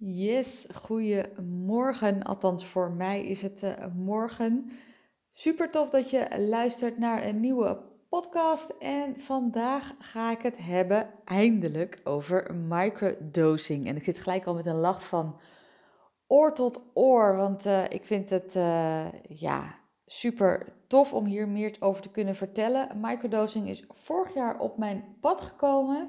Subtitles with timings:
[0.00, 2.22] Yes, goedemorgen.
[2.22, 4.70] Althans, voor mij is het uh, morgen.
[5.30, 8.70] Super tof dat je luistert naar een nieuwe podcast.
[8.70, 13.86] En vandaag ga ik het hebben eindelijk over microdosing.
[13.86, 15.40] En ik zit gelijk al met een lach van
[16.26, 21.76] oor tot oor, want uh, ik vind het uh, ja, super tof om hier meer
[21.80, 23.00] over te kunnen vertellen.
[23.00, 26.08] Microdosing is vorig jaar op mijn pad gekomen.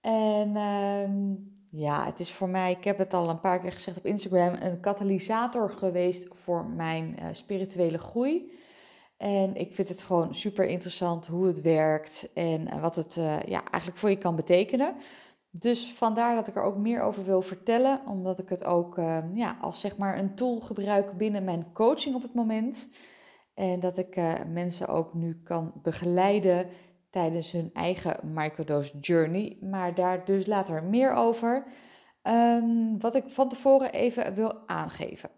[0.00, 1.34] En ehm,
[1.70, 4.54] ja, het is voor mij, ik heb het al een paar keer gezegd op Instagram,
[4.60, 8.52] een katalysator geweest voor mijn uh, spirituele groei.
[9.16, 13.64] En ik vind het gewoon super interessant hoe het werkt en wat het uh, ja,
[13.64, 14.96] eigenlijk voor je kan betekenen.
[15.50, 18.96] Dus vandaar dat ik er ook meer over wil vertellen, omdat ik het ook
[19.32, 22.88] ja, als zeg maar een tool gebruik binnen mijn coaching op het moment.
[23.54, 24.16] En dat ik
[24.52, 26.66] mensen ook nu kan begeleiden
[27.16, 29.56] tijdens hun eigen microdose journey.
[29.60, 31.66] Maar daar dus later meer over.
[32.22, 35.30] Um, wat ik van tevoren even wil aangeven,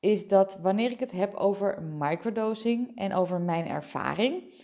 [0.00, 4.54] is dat wanneer ik het heb over microdosing en over mijn ervaring,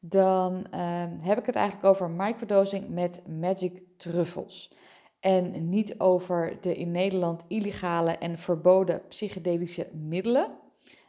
[0.00, 4.72] dan um, heb ik het eigenlijk over microdosing met magic truffels.
[5.20, 10.58] En niet over de in Nederland illegale en verboden psychedelische middelen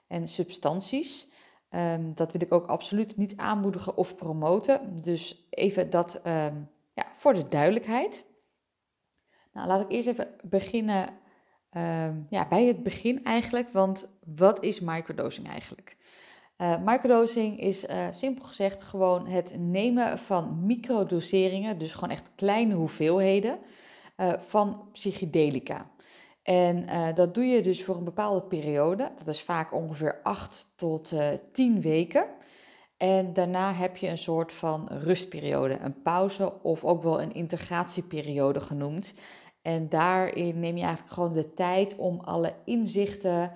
[0.07, 1.30] en substanties.
[1.75, 4.95] Um, dat wil ik ook absoluut niet aanmoedigen of promoten.
[5.01, 8.25] Dus even dat um, ja, voor de duidelijkheid.
[9.53, 11.09] Nou, laat ik eerst even beginnen
[11.77, 13.69] um, ja, bij het begin eigenlijk.
[13.71, 15.97] Want wat is microdosing eigenlijk?
[16.57, 22.73] Uh, microdosing is uh, simpel gezegd gewoon het nemen van microdoseringen, dus gewoon echt kleine
[22.73, 23.59] hoeveelheden
[24.17, 25.89] uh, van psychedelica.
[26.43, 29.11] En uh, dat doe je dus voor een bepaalde periode.
[29.17, 32.25] Dat is vaak ongeveer 8 tot uh, 10 weken.
[32.97, 38.59] En daarna heb je een soort van rustperiode, een pauze of ook wel een integratieperiode
[38.59, 39.13] genoemd.
[39.61, 43.51] En daarin neem je eigenlijk gewoon de tijd om alle inzichten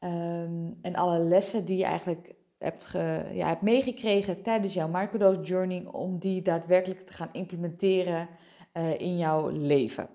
[0.00, 2.90] um, en alle lessen die je eigenlijk hebt,
[3.32, 8.28] ja, hebt meegekregen tijdens jouw microdose journey, om die daadwerkelijk te gaan implementeren
[8.72, 10.08] uh, in jouw leven.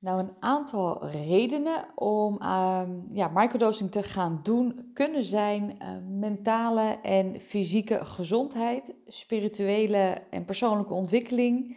[0.00, 5.88] Nou, een aantal redenen om uh, ja, microdosing te gaan doen kunnen zijn uh,
[6.18, 11.76] mentale en fysieke gezondheid, spirituele en persoonlijke ontwikkeling,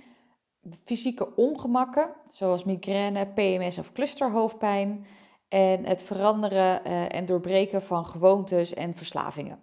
[0.83, 5.05] fysieke ongemakken, zoals migraine, PMS of clusterhoofdpijn,
[5.47, 9.59] en het veranderen uh, en doorbreken van gewoontes en verslavingen.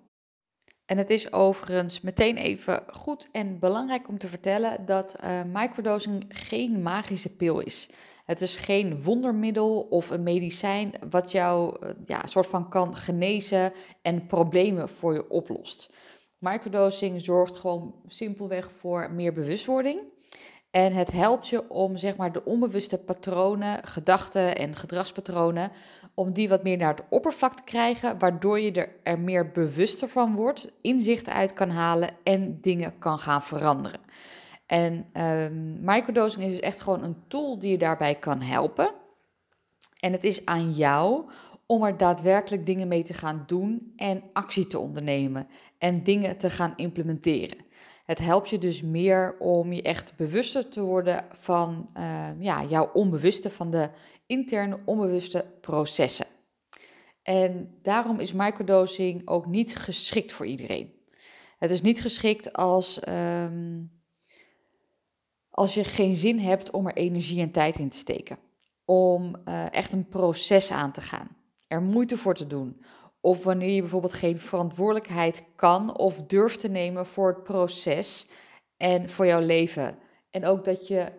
[0.86, 6.24] En het is overigens meteen even goed en belangrijk om te vertellen dat uh, microdosing
[6.28, 7.90] geen magische pil is.
[8.30, 13.72] Het is geen wondermiddel of een medicijn wat jou eh, ja, soort van kan genezen
[14.02, 15.90] en problemen voor je oplost.
[16.38, 20.00] Microdosing zorgt gewoon simpelweg voor meer bewustwording.
[20.70, 25.72] En het helpt je om zeg maar, de onbewuste patronen, gedachten en gedragspatronen,
[26.14, 30.08] om die wat meer naar het oppervlak te krijgen, waardoor je er, er meer bewuster
[30.08, 34.00] van wordt, inzichten uit kan halen en dingen kan gaan veranderen.
[34.70, 38.94] En um, microdosing is dus echt gewoon een tool die je daarbij kan helpen.
[40.00, 41.30] En het is aan jou
[41.66, 45.48] om er daadwerkelijk dingen mee te gaan doen en actie te ondernemen
[45.78, 47.58] en dingen te gaan implementeren.
[48.04, 52.90] Het helpt je dus meer om je echt bewuster te worden van uh, ja, jouw
[52.92, 53.90] onbewuste, van de
[54.26, 56.26] interne onbewuste processen.
[57.22, 60.92] En daarom is microdosing ook niet geschikt voor iedereen.
[61.58, 63.99] Het is niet geschikt als um,
[65.60, 68.38] als je geen zin hebt om er energie en tijd in te steken.
[68.84, 71.28] Om uh, echt een proces aan te gaan.
[71.68, 72.80] Er moeite voor te doen.
[73.20, 78.28] Of wanneer je bijvoorbeeld geen verantwoordelijkheid kan of durft te nemen voor het proces
[78.76, 79.98] en voor jouw leven.
[80.30, 81.12] En ook dat je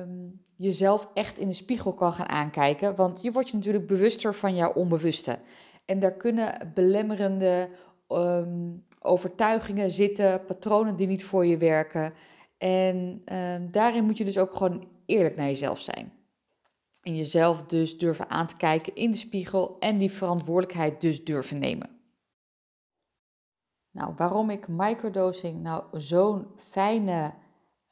[0.00, 2.96] um, jezelf echt in de spiegel kan gaan aankijken.
[2.96, 5.38] Want je wordt je natuurlijk bewuster van jouw onbewuste.
[5.84, 7.68] En daar kunnen belemmerende
[8.08, 12.12] um, overtuigingen zitten, patronen die niet voor je werken.
[12.58, 16.12] En uh, daarin moet je dus ook gewoon eerlijk naar jezelf zijn.
[17.02, 21.58] En jezelf dus durven aan te kijken in de spiegel en die verantwoordelijkheid dus durven
[21.58, 21.96] nemen.
[23.90, 27.34] Nou, waarom ik microdosing nou zo'n fijne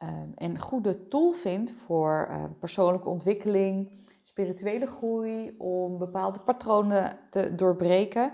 [0.02, 3.90] uh, en goede tool vind voor uh, persoonlijke ontwikkeling,
[4.22, 8.32] spirituele groei, om bepaalde patronen te doorbreken,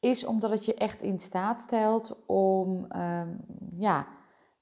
[0.00, 3.28] is omdat het je echt in staat stelt om ehm,
[3.76, 4.06] ja,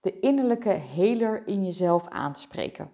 [0.00, 2.90] de innerlijke heler in jezelf aan te spreken.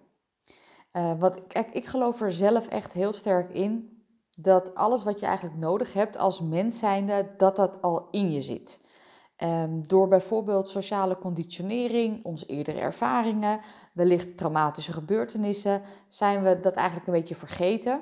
[0.91, 4.03] Uh, wat, kijk, ik geloof er zelf echt heel sterk in
[4.37, 8.41] dat alles wat je eigenlijk nodig hebt als mens zijnde, dat dat al in je
[8.41, 8.83] zit.
[9.43, 13.59] Um, door bijvoorbeeld sociale conditionering, onze eerdere ervaringen,
[13.93, 18.01] wellicht traumatische gebeurtenissen, zijn we dat eigenlijk een beetje vergeten.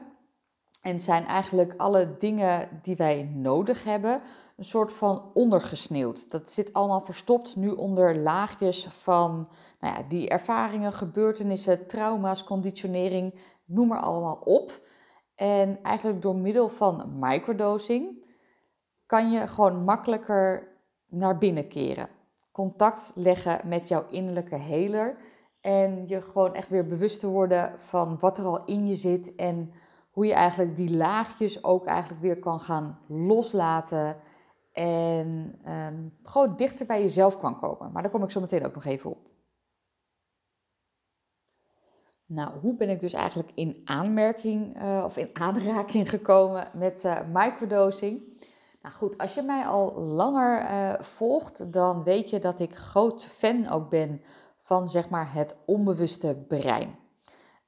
[0.82, 4.22] En zijn eigenlijk alle dingen die wij nodig hebben
[4.56, 6.32] een soort van ondergesneeuwd.
[6.32, 9.48] Dat zit allemaal verstopt nu onder laagjes van
[9.80, 14.82] nou ja, die ervaringen, gebeurtenissen, trauma's, conditionering, noem maar allemaal op.
[15.36, 18.26] En eigenlijk door middel van microdosing
[19.06, 20.68] kan je gewoon makkelijker
[21.10, 22.10] naar binnen keren.
[22.52, 25.18] Contact leggen met jouw innerlijke heler.
[25.62, 29.36] En je gewoon echt weer bewust te worden van wat er al in je zit.
[29.36, 29.74] En
[30.12, 34.18] hoe je eigenlijk die laagjes ook eigenlijk weer kan gaan loslaten.
[34.74, 37.92] En um, gewoon dichter bij jezelf kan komen.
[37.92, 39.32] Maar daar kom ik zo meteen ook nog even op.
[42.26, 47.20] Nou, hoe ben ik dus eigenlijk in aanmerking uh, of in aanraking gekomen met uh,
[47.34, 48.22] microdosing?
[48.82, 53.26] Nou goed, als je mij al langer uh, volgt, dan weet je dat ik groot
[53.26, 54.22] fan ook ben
[54.60, 56.96] van zeg maar het onbewuste brein.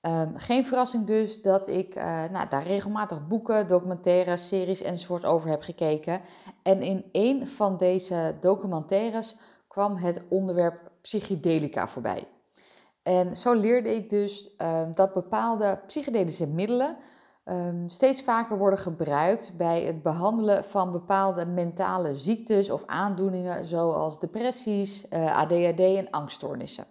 [0.07, 5.49] Um, geen verrassing dus dat ik uh, nou, daar regelmatig boeken, documentaires, series enzovoort over
[5.49, 6.21] heb gekeken.
[6.63, 9.35] En in een van deze documentaires
[9.67, 12.27] kwam het onderwerp psychedelica voorbij.
[13.03, 16.97] En zo leerde ik dus uh, dat bepaalde psychedelische middelen
[17.45, 24.19] um, steeds vaker worden gebruikt bij het behandelen van bepaalde mentale ziektes of aandoeningen zoals
[24.19, 26.85] depressies, uh, eh, ADHD en angststoornissen.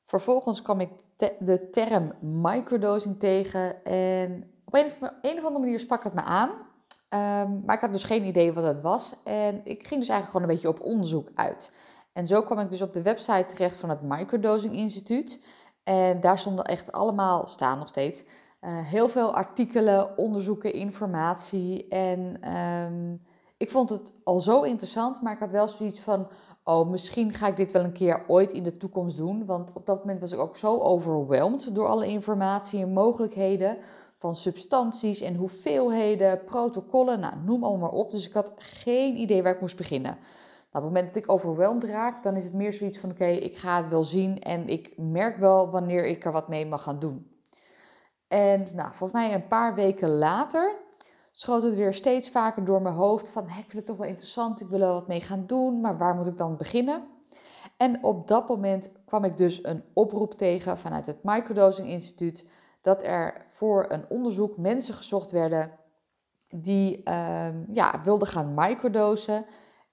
[0.00, 0.90] Vervolgens kwam ik
[1.38, 4.92] de term microdosing tegen en op een,
[5.22, 6.48] een of andere manier sprak het me aan.
[6.48, 10.30] Um, maar ik had dus geen idee wat het was en ik ging dus eigenlijk
[10.30, 11.72] gewoon een beetje op onderzoek uit.
[12.12, 15.40] En zo kwam ik dus op de website terecht van het Microdosing Instituut.
[15.84, 18.28] En daar stonden echt allemaal, staan nog steeds, uh,
[18.60, 21.88] heel veel artikelen, onderzoeken, informatie.
[21.88, 23.22] En um,
[23.56, 26.28] ik vond het al zo interessant, maar ik had wel zoiets van:
[26.68, 29.46] oh, misschien ga ik dit wel een keer ooit in de toekomst doen.
[29.46, 33.78] Want op dat moment was ik ook zo overweldigd door alle informatie en mogelijkheden
[34.16, 38.10] van substanties en hoeveelheden, protocollen, nou, noem allemaal maar op.
[38.10, 40.10] Dus ik had geen idee waar ik moest beginnen.
[40.10, 40.20] Nou,
[40.70, 43.56] op het moment dat ik overweldigd raak, dan is het meer zoiets van: oké, ik
[43.56, 46.98] ga het wel zien en ik merk wel wanneer ik er wat mee mag gaan
[46.98, 47.30] doen.
[48.28, 50.74] En nou, volgens mij een paar weken later
[51.38, 54.60] schoot het weer steeds vaker door mijn hoofd van, ik vind het toch wel interessant,
[54.60, 57.06] ik wil er wat mee gaan doen, maar waar moet ik dan beginnen?
[57.76, 62.46] En op dat moment kwam ik dus een oproep tegen vanuit het Microdosing Instituut
[62.80, 65.70] dat er voor een onderzoek mensen gezocht werden
[66.48, 69.44] die uh, ja, wilden gaan microdosen.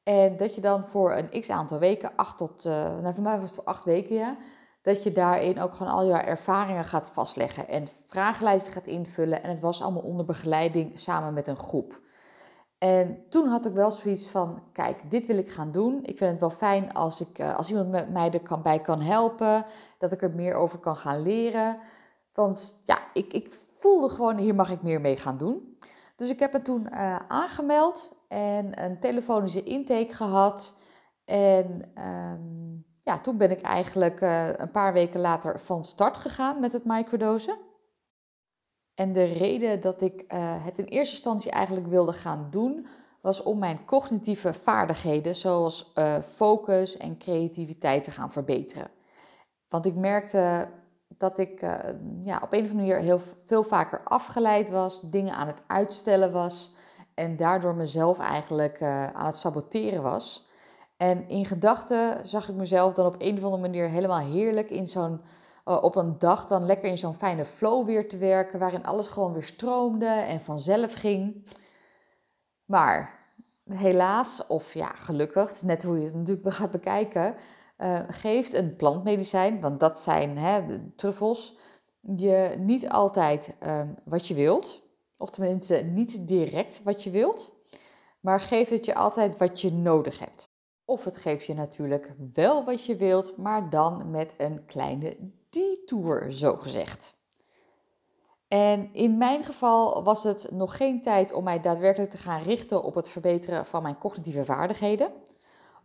[0.03, 3.35] En dat je dan voor een x aantal weken, acht tot, uh, nou voor mij
[3.39, 4.37] was het voor acht weken ja,
[4.85, 9.43] dat je daarin ook gewoon al je ervaringen gaat vastleggen en vragenlijsten gaat invullen.
[9.43, 12.01] En het was allemaal onder begeleiding samen met een groep.
[12.77, 15.99] En toen had ik wel zoiets van, kijk, dit wil ik gaan doen.
[16.03, 19.65] Ik vind het wel fijn als, ik, eh, als iemand mij er kan, kan helpen,
[19.97, 21.79] dat ik er meer over kan gaan leren.
[22.33, 25.77] Want ja, ik, ik voelde gewoon, hier mag ik meer mee gaan doen.
[26.15, 30.77] Dus ik heb het toen uh, aangemeld en een telefonische intake gehad.
[31.25, 36.59] En um, ja, toen ben ik eigenlijk uh, een paar weken later van start gegaan
[36.59, 37.57] met het microdosen.
[38.93, 42.87] En de reden dat ik uh, het in eerste instantie eigenlijk wilde gaan doen,
[43.21, 48.91] was om mijn cognitieve vaardigheden, zoals uh, focus en creativiteit, te gaan verbeteren.
[49.69, 50.69] Want ik merkte
[51.07, 51.61] dat ik
[52.23, 56.31] ja, op een of andere manier heel veel vaker afgeleid was, dingen aan het uitstellen
[56.31, 56.75] was
[57.13, 60.44] en daardoor mezelf eigenlijk aan het saboteren was.
[60.97, 64.87] En in gedachten zag ik mezelf dan op een of andere manier helemaal heerlijk in
[64.87, 65.21] zo'n,
[65.65, 69.07] uh, op een dag dan lekker in zo'n fijne flow weer te werken, waarin alles
[69.07, 71.47] gewoon weer stroomde en vanzelf ging.
[72.65, 73.25] Maar
[73.69, 77.35] helaas, of ja, gelukkig, net hoe je het natuurlijk gaat bekijken,
[77.77, 81.57] uh, geeft een plantmedicijn, want dat zijn hè, de truffels,
[82.15, 84.81] je niet altijd uh, wat je wilt.
[85.17, 87.53] Of tenminste niet direct wat je wilt,
[88.19, 90.54] maar geeft het je altijd wat je nodig hebt.
[90.85, 95.17] Of het geeft je natuurlijk wel wat je wilt, maar dan met een kleine
[95.49, 97.15] detour, zo gezegd.
[98.47, 102.83] En in mijn geval was het nog geen tijd om mij daadwerkelijk te gaan richten
[102.83, 105.11] op het verbeteren van mijn cognitieve vaardigheden,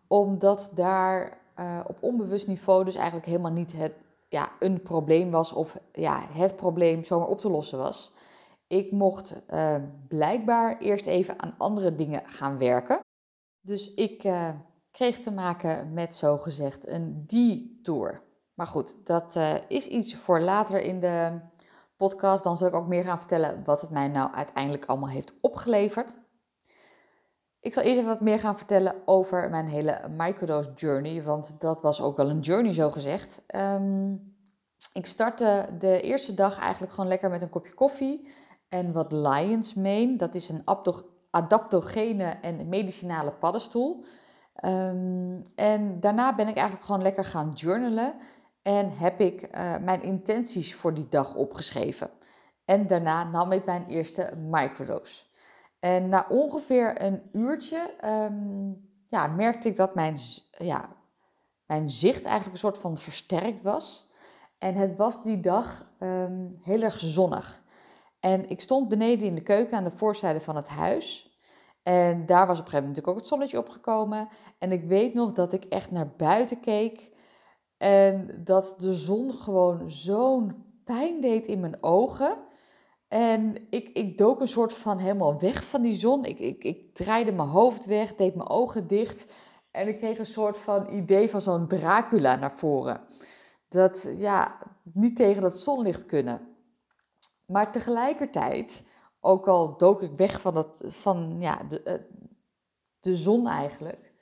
[0.06, 3.92] omdat daar uh, op onbewust niveau dus eigenlijk helemaal niet het,
[4.28, 8.12] ja, een probleem was of ja, het probleem zomaar op te lossen was.
[8.66, 9.76] Ik mocht uh,
[10.08, 13.00] blijkbaar eerst even aan andere dingen gaan werken.
[13.60, 14.50] Dus ik uh,
[14.90, 18.22] kreeg te maken met zogezegd een detour.
[18.54, 21.40] Maar goed, dat uh, is iets voor later in de
[21.96, 22.44] podcast.
[22.44, 26.18] Dan zal ik ook meer gaan vertellen wat het mij nou uiteindelijk allemaal heeft opgeleverd.
[27.60, 31.82] Ik zal eerst even wat meer gaan vertellen over mijn hele microdose journey, want dat
[31.82, 33.42] was ook wel een journey zo gezegd.
[33.56, 34.34] Um,
[34.92, 38.34] ik startte de eerste dag eigenlijk gewoon lekker met een kopje koffie
[38.68, 40.16] en wat lion's mane.
[40.16, 40.62] Dat is een
[41.30, 44.04] adaptogene en medicinale paddenstoel.
[44.64, 48.14] Um, en daarna ben ik eigenlijk gewoon lekker gaan journalen
[48.62, 52.10] en heb ik uh, mijn intenties voor die dag opgeschreven.
[52.64, 55.22] En daarna nam ik mijn eerste microdose.
[55.78, 60.16] En na ongeveer een uurtje um, ja, merkte ik dat mijn,
[60.50, 60.88] ja,
[61.66, 64.10] mijn zicht eigenlijk een soort van versterkt was.
[64.58, 67.62] En het was die dag um, heel erg zonnig.
[68.20, 71.29] En ik stond beneden in de keuken aan de voorzijde van het huis.
[71.82, 74.28] En daar was op een gegeven moment natuurlijk ook het zonnetje opgekomen.
[74.58, 77.10] En ik weet nog dat ik echt naar buiten keek.
[77.76, 82.36] En dat de zon gewoon zo'n pijn deed in mijn ogen.
[83.08, 86.24] En ik, ik dook een soort van helemaal weg van die zon.
[86.24, 89.32] Ik, ik, ik draaide mijn hoofd weg, deed mijn ogen dicht.
[89.70, 93.00] En ik kreeg een soort van idee van zo'n Dracula naar voren.
[93.68, 96.40] Dat ja, niet tegen dat zonlicht kunnen.
[97.46, 98.84] Maar tegelijkertijd,
[99.20, 101.94] ook al dook ik weg van, dat, van ja, de, eh,
[103.00, 104.12] de zon eigenlijk,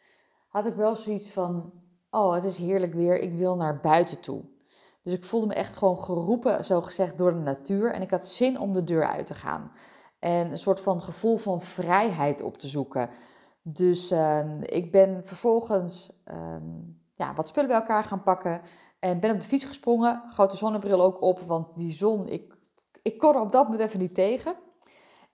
[0.48, 1.72] had ik wel zoiets van:
[2.10, 4.44] oh, het is heerlijk weer, ik wil naar buiten toe.
[5.02, 7.92] Dus ik voelde me echt gewoon geroepen, zo gezegd, door de natuur.
[7.92, 9.72] En ik had zin om de deur uit te gaan.
[10.18, 13.10] En een soort van gevoel van vrijheid op te zoeken.
[13.62, 16.70] Dus ehm, ik ben vervolgens ehm,
[17.14, 18.60] ja, wat spullen bij elkaar gaan pakken.
[18.98, 20.22] En ben op de fiets gesprongen.
[20.28, 22.54] Grote zonnebril ook op, want die zon, ik,
[23.02, 24.54] ik kon er op dat moment even niet tegen.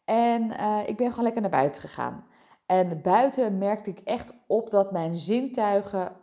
[0.04, 2.24] En uh, ik ben gewoon lekker naar buiten gegaan.
[2.66, 6.16] En buiten merkte ik echt op dat mijn zintuigen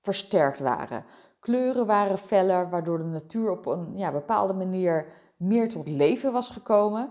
[0.00, 1.04] versterkt waren.
[1.40, 6.48] Kleuren waren feller, waardoor de natuur op een ja, bepaalde manier meer tot leven was
[6.48, 7.10] gekomen.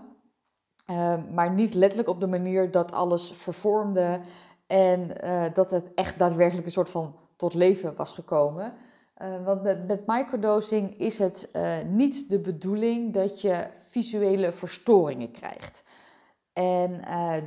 [0.86, 4.20] Ehm, maar niet letterlijk op de manier dat alles vervormde
[4.66, 8.72] en uh, dat het echt daadwerkelijk een soort van tot leven was gekomen.
[9.22, 11.50] Uh, want met, met, microdosing is het
[11.86, 15.84] niet de bedoeling dat je visuele verstoringen krijgt.
[16.54, 17.00] En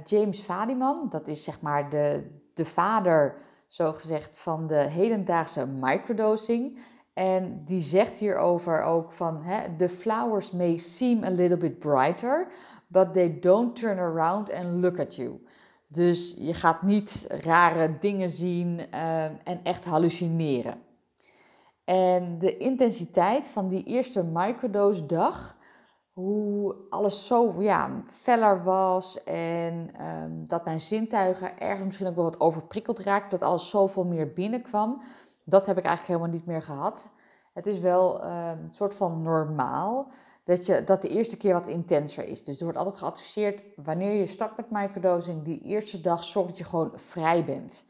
[0.04, 2.24] James Fadiman, dat is zeg maar de,
[2.54, 3.36] de vader
[3.68, 6.80] zogezegd van de hedendaagse microdosing.
[7.14, 12.48] En die zegt hierover ook van, hè, the flowers may seem a little bit brighter,
[12.88, 15.42] but they don't turn around and look at you.
[15.88, 20.82] Dus je gaat niet rare dingen zien uh, en echt hallucineren.
[21.84, 25.57] En de intensiteit van die eerste microdose dag
[26.18, 32.24] hoe alles zo ja, feller was en um, dat mijn zintuigen ergens misschien ook wel
[32.24, 35.02] wat overprikkeld raakten, dat alles zoveel meer binnenkwam.
[35.44, 37.08] Dat heb ik eigenlijk helemaal niet meer gehad.
[37.54, 40.12] Het is wel um, een soort van normaal
[40.44, 42.44] dat, je, dat de eerste keer wat intenser is.
[42.44, 46.58] Dus er wordt altijd geadviseerd, wanneer je start met microdosing, die eerste dag zorg dat
[46.58, 47.86] je gewoon vrij bent.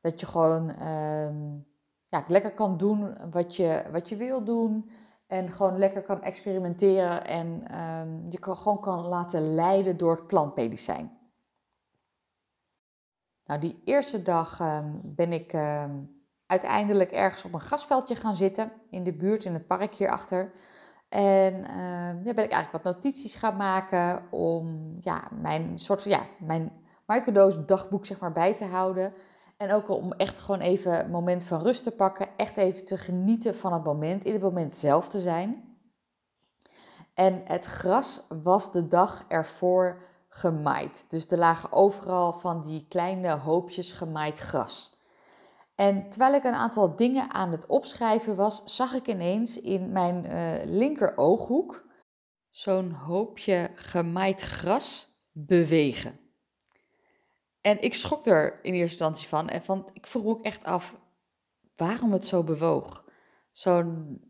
[0.00, 1.66] Dat je gewoon um,
[2.08, 4.90] ja, lekker kan doen wat je, wat je wil doen.
[5.28, 10.26] En gewoon lekker kan experimenteren en um, je kan, gewoon kan laten leiden door het
[10.26, 11.18] plantmedicijn.
[13.44, 18.72] Nou, die eerste dag um, ben ik um, uiteindelijk ergens op een grasveldje gaan zitten
[18.90, 20.52] in de buurt, in het park hierachter.
[21.08, 21.62] En
[22.24, 26.72] daar ben ik eigenlijk wat notities gaan maken om ja, mijn soort van, ja, mijn
[27.06, 29.12] microdose dagboek zeg maar bij te houden.
[29.58, 32.28] En ook om echt gewoon even een moment van rust te pakken.
[32.36, 35.76] Echt even te genieten van het moment, in het moment zelf te zijn.
[37.14, 41.04] En het gras was de dag ervoor gemaaid.
[41.08, 44.96] Dus er lagen overal van die kleine hoopjes gemaaid gras.
[45.74, 50.24] En terwijl ik een aantal dingen aan het opschrijven was, zag ik ineens in mijn
[50.24, 51.86] uh, linker ooghoek
[52.50, 56.27] zo'n hoopje gemaaid gras bewegen.
[57.68, 59.48] En ik schrok er in eerste instantie van.
[59.48, 60.94] En van, ik vroeg ook echt af
[61.76, 63.04] waarom het zo bewoog.
[63.50, 64.20] Zo'n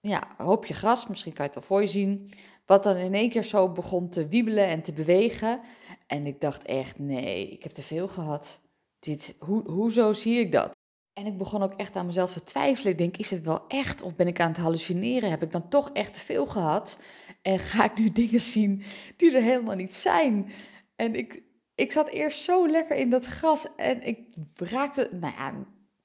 [0.00, 2.32] ja, hoopje gras, misschien kan je het wel voor je zien.
[2.66, 5.60] Wat dan in één keer zo begon te wiebelen en te bewegen.
[6.06, 8.60] En ik dacht echt, nee, ik heb te veel gehad.
[8.98, 10.70] Dit, hoe, hoezo zie ik dat?
[11.12, 12.92] En ik begon ook echt aan mezelf te twijfelen.
[12.92, 14.02] Ik denk, is het wel echt?
[14.02, 15.30] Of ben ik aan het hallucineren?
[15.30, 16.98] Heb ik dan toch echt te veel gehad?
[17.42, 18.82] En ga ik nu dingen zien
[19.16, 20.52] die er helemaal niet zijn?
[20.96, 21.42] En ik,
[21.82, 24.18] ik zat eerst zo lekker in dat gras en ik
[24.54, 25.52] raakte, nou ja,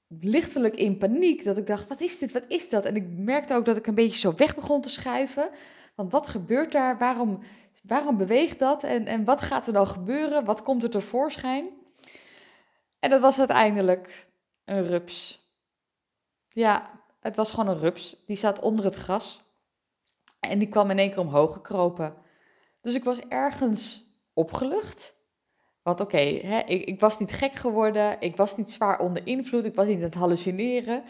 [0.08, 1.44] lichtelijk in paniek.
[1.44, 2.86] Dat ik dacht, wat is dit, wat is dat?
[2.86, 5.50] En ik merkte ook dat ik een beetje zo weg begon te schuiven.
[5.96, 6.98] Want wat gebeurt daar?
[6.98, 7.40] Waarom,
[7.84, 8.84] waarom beweegt dat?
[8.84, 10.46] En, en wat gaat er dan gebeuren?
[10.46, 11.70] Wat komt er tevoorschijn?
[13.00, 14.28] En dat was uiteindelijk
[14.66, 15.46] een rups.
[16.46, 18.24] Ja, het was gewoon een rups.
[18.26, 19.42] Die zat onder het gras.
[20.40, 22.16] En die kwam in één keer omhoog gekropen.
[22.82, 24.04] Dus ik was ergens
[24.34, 25.17] opgelucht.
[25.88, 29.76] Want oké, ik, ik, was niet gek geworden, ik was niet zwaar onder invloed, ik
[29.76, 31.04] was niet aan het hallucineren.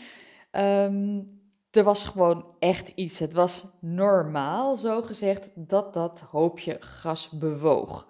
[0.52, 1.42] Um,
[1.72, 3.20] er was gewoon echt iets.
[3.20, 8.08] Het was normaal, zo gezegd, dat dat hoopje gras bewoog.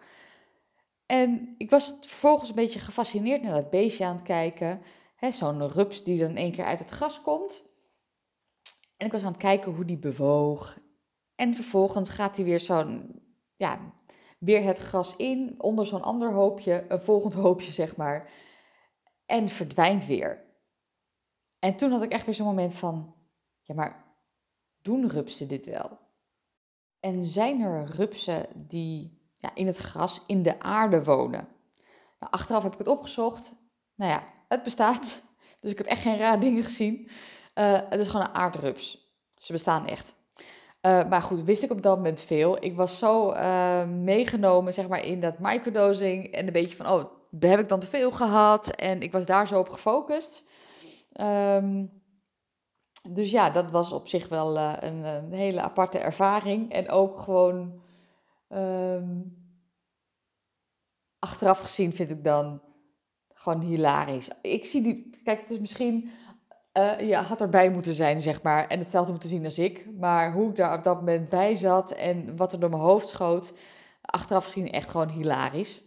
[1.05, 4.81] En ik was vervolgens een beetje gefascineerd naar dat beestje aan het kijken.
[5.31, 7.63] Zo'n rups die dan één keer uit het gras komt.
[8.97, 10.77] En ik was aan het kijken hoe die bewoog.
[11.35, 13.21] En vervolgens gaat hij weer zo'n,
[13.55, 13.95] ja,
[14.37, 18.29] weer het gras in, onder zo'n ander hoopje, een volgend hoopje zeg maar.
[19.25, 20.45] En verdwijnt weer.
[21.59, 23.15] En toen had ik echt weer zo'n moment van,
[23.61, 24.05] ja maar,
[24.81, 25.99] doen rupsen dit wel?
[26.99, 31.47] En zijn er rupsen die ja, in het gras, in de aarde wonen?
[32.19, 33.55] Nou, achteraf heb ik het opgezocht.
[33.95, 35.25] Nou ja, het bestaat.
[35.61, 37.09] Dus ik heb echt geen raar dingen gezien.
[37.55, 39.13] Uh, het is gewoon een aardrups.
[39.37, 40.15] Ze bestaan echt.
[40.81, 42.63] Uh, maar goed, wist ik op dat moment veel.
[42.63, 46.33] Ik was zo uh, meegenomen zeg maar, in dat microdosing.
[46.33, 47.05] En een beetje van, oh,
[47.39, 48.69] heb ik dan te veel gehad?
[48.69, 50.47] En ik was daar zo op gefocust.
[51.21, 51.97] Um,
[53.09, 56.71] dus ja, dat was op zich wel uh, een, een, hele aparte ervaring.
[56.71, 57.81] En ook gewoon
[58.49, 59.37] um,
[61.19, 62.61] achteraf gezien vind ik dan
[63.33, 64.29] gewoon hilarisch.
[64.41, 66.09] Ik zie die, kijk, het is misschien,
[66.77, 68.67] uh, ja, had erbij moeten zijn, zeg maar.
[68.67, 69.87] En hetzelfde moeten zien als ik.
[69.99, 73.07] Maar hoe ik daar op dat moment bij zat en wat er door mijn hoofd
[73.07, 73.53] schoot,
[74.01, 75.83] achteraf gezien echt gewoon hilarisch.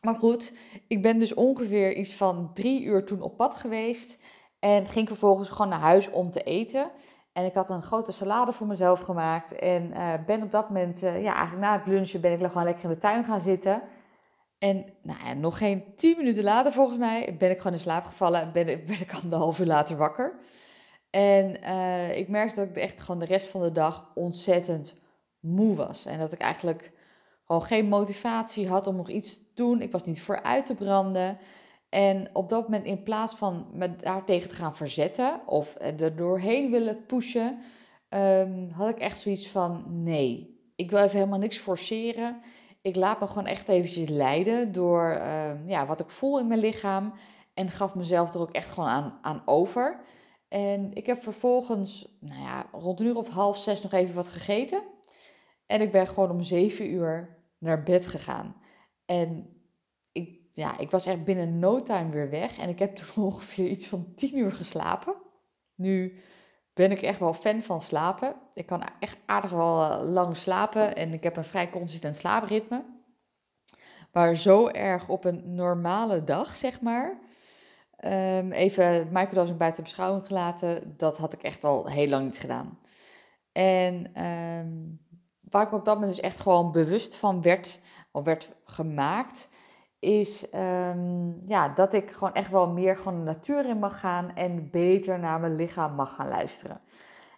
[0.00, 0.52] Maar goed,
[0.88, 4.18] ik ben dus ongeveer iets van drie uur toen op pad geweest.
[4.58, 6.90] En ging vervolgens gewoon naar huis om te eten.
[7.32, 9.58] En ik had een grote salade voor mezelf gemaakt.
[9.58, 12.64] En uh, ben op dat moment, uh, ja, eigenlijk na het lunchen ben ik gewoon
[12.64, 13.82] lekker in de tuin gaan zitten.
[14.64, 18.04] En nou ja, nog geen tien minuten later volgens mij ben ik gewoon in slaap
[18.04, 20.38] gevallen en ben, ben ik anderhalf uur later wakker.
[21.10, 25.00] En uh, ik merkte dat ik echt gewoon de rest van de dag ontzettend
[25.40, 26.06] moe was.
[26.06, 26.92] En dat ik eigenlijk
[27.46, 29.82] gewoon geen motivatie had om nog iets te doen.
[29.82, 31.38] Ik was niet vooruit te branden.
[31.88, 36.70] En op dat moment, in plaats van me daartegen te gaan verzetten of er doorheen
[36.70, 37.58] willen pushen,
[38.08, 42.42] um, had ik echt zoiets van: nee, ik wil even helemaal niks forceren.
[42.84, 46.60] Ik laat me gewoon echt eventjes leiden door um, ja, wat ik voel in mijn
[46.60, 47.14] lichaam.
[47.54, 50.00] En gaf mezelf er ook echt gewoon aan, aan over.
[50.48, 54.28] En ik heb vervolgens, nou ja, rond een uur of half zes nog even wat
[54.28, 54.82] gegeten.
[55.66, 58.56] En ik ben gewoon om zeven uur naar bed gegaan.
[59.04, 59.46] En
[60.12, 62.58] ik, ja, ik was echt binnen no time weer weg.
[62.58, 65.14] En ik heb toen ongeveer iets van tien uur geslapen.
[65.74, 66.20] Nu
[66.74, 68.34] ben ik echt wel fan van slapen.
[68.54, 70.96] Ik kan echt aardig wel eh, lang slapen.
[70.96, 72.84] En ik heb een vrij consistent slaapritme.
[74.12, 77.18] Maar zo erg op een normale dag, zeg maar.
[78.04, 80.94] Um, even microdosing buiten beschouwing gelaten.
[80.96, 82.78] Dat had ik echt al heel lang niet gedaan.
[83.52, 85.00] En um,
[85.40, 89.48] waar ik me op dat moment dus echt gewoon bewust van werd, of werd gemaakt,
[90.04, 94.34] is um, ja, dat ik gewoon echt wel meer gewoon de natuur in mag gaan
[94.34, 96.80] en beter naar mijn lichaam mag gaan luisteren.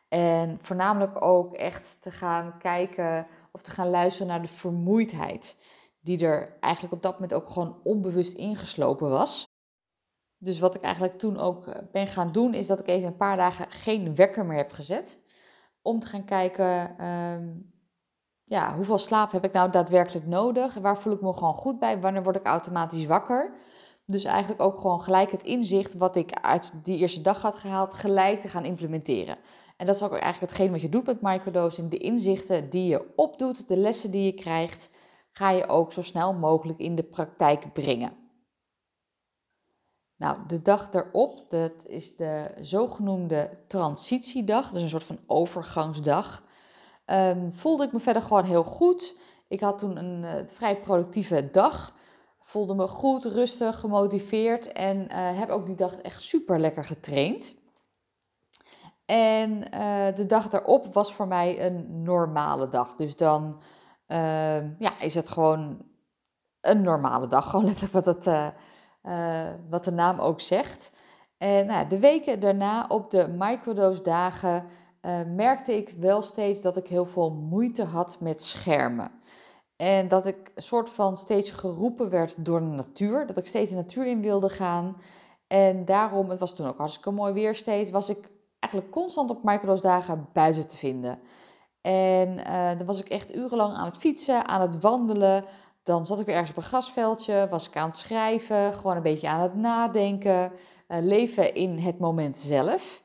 [0.08, 5.56] En voornamelijk ook echt te gaan kijken of te gaan luisteren naar de vermoeidheid,
[6.00, 9.44] die er eigenlijk op dat moment ook gewoon onbewust ingeslopen was.
[10.38, 13.16] Dus wat ik eigenlijk toen ook eh, ben gaan doen, is dat ik even een
[13.16, 15.18] paar dagen geen wekker meer heb gezet.
[15.82, 17.75] Om te gaan kijken, um,
[18.48, 20.74] ja, hoeveel slaap heb ik nou daadwerkelijk nodig?
[20.74, 22.00] Waar voel ik me gewoon goed bij?
[22.00, 23.54] Wanneer word ik automatisch wakker?
[24.04, 27.94] Dus eigenlijk ook gewoon gelijk het inzicht wat ik uit die eerste dag had gehaald,
[27.94, 29.38] gelijk te gaan implementeren.
[29.76, 31.90] En dat is ook eigenlijk hetgeen wat je doet met microdosing.
[31.90, 34.90] De inzichten die je opdoet, de lessen die je krijgt,
[35.30, 38.12] ga je ook zo snel mogelijk in de praktijk brengen.
[40.16, 46.44] Nou, de dag erop, dat is de zogenoemde transitiedag, dus een soort van overgangsdag.
[47.06, 49.16] Um, voelde ik me verder gewoon heel goed.
[49.48, 51.94] Ik had toen een uh, vrij productieve dag.
[52.40, 57.54] Voelde me goed, rustig, gemotiveerd en uh, heb ook die dag echt super lekker getraind.
[59.04, 62.94] En uh, de dag daarop was voor mij een normale dag.
[62.94, 63.60] Dus dan
[64.06, 65.84] ehm, ja, is het gewoon
[66.60, 67.44] een normale dag.
[67.50, 68.52] Gewoon letterlijk wat, het,
[69.70, 70.92] wat de naam ook zegt.
[71.38, 74.64] En nou, de weken daarna op de microdose dagen
[75.06, 79.10] uh, merkte ik wel steeds dat ik heel veel moeite had met schermen.
[79.76, 83.26] En dat ik een soort van steeds geroepen werd door de natuur.
[83.26, 84.96] Dat ik steeds de natuur in wilde gaan.
[85.46, 89.44] En daarom, het was toen ook hartstikke mooi weer steeds, was ik eigenlijk constant op
[89.44, 91.18] microdosdagen buiten te vinden.
[91.80, 95.44] En uh, dan was ik echt urenlang aan het fietsen, aan het wandelen.
[95.82, 99.02] Dan zat ik weer ergens op een grasveldje, was ik aan het schrijven, gewoon een
[99.02, 100.52] beetje aan het nadenken.
[100.88, 103.04] Uh, leven in het moment zelf.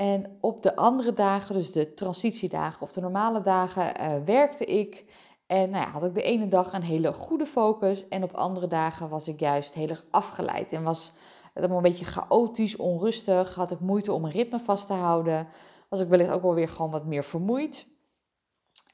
[0.00, 5.04] En op de andere dagen, dus de transitiedagen of de normale dagen, uh, werkte ik.
[5.46, 8.08] En nou ja, had ik de ene dag een hele goede focus.
[8.08, 10.72] En op andere dagen was ik juist heel erg afgeleid.
[10.72, 11.12] En was
[11.52, 13.54] het allemaal een beetje chaotisch, onrustig.
[13.54, 15.48] Had ik moeite om een ritme vast te houden.
[15.88, 17.86] Was ik wellicht ook wel weer gewoon wat meer vermoeid.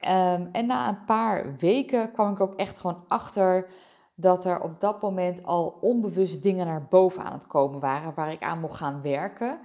[0.01, 3.71] Ehm, en na een paar weken kwam ik ook echt gewoon achter
[4.15, 8.33] dat er op dat moment al onbewust dingen naar boven aan het komen waren waar
[8.33, 9.59] ik aan mocht gaan werken,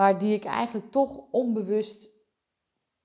[0.00, 2.10] maar die ik eigenlijk toch onbewust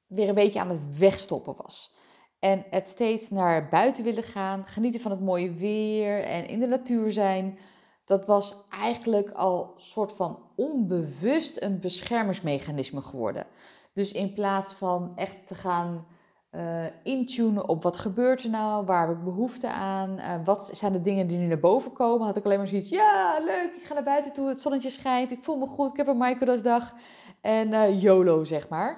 [0.05, 1.95] weer een beetje aan het wegstoppen was.
[2.39, 6.67] En het steeds naar buiten willen gaan, genieten van het mooie weer en in de
[6.67, 7.60] natuur zijn,
[8.05, 13.47] dat was eigenlijk al soort van onbewust een beschermingsmechanisme geworden.
[13.93, 16.08] Dus in plaats van echt te gaan
[16.56, 20.91] uh, intunen op wat gebeurt er nou, waar heb ik behoefte aan, uh, wat zijn
[20.91, 23.84] de dingen die nu naar boven komen, had ik alleen maar zoiets, ja leuk, ik
[23.84, 26.94] ga naar buiten toe, het zonnetje schijnt, ik voel me goed, ik heb een microdosdag
[27.41, 28.98] en uh, YOLO zeg maar.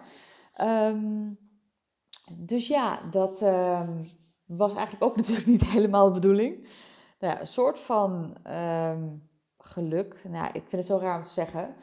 [0.62, 1.38] Um,
[2.36, 4.08] dus ja, dat um,
[4.46, 6.68] was eigenlijk ook natuurlijk niet helemaal de bedoeling.
[7.20, 8.38] Nou ja, een soort van
[8.92, 11.76] um, geluk, nou ik vind het zo raar om te zeggen,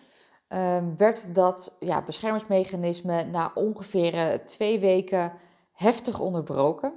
[0.96, 5.32] werd dat ja, beschermingsmechanisme na ongeveer twee weken
[5.74, 6.92] heftig onderbroken.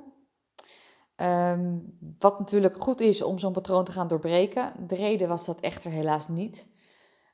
[1.16, 4.88] Um, wat natuurlijk goed is om zo'n patroon te gaan doorbreken.
[4.88, 6.68] De reden was dat echter helaas niet.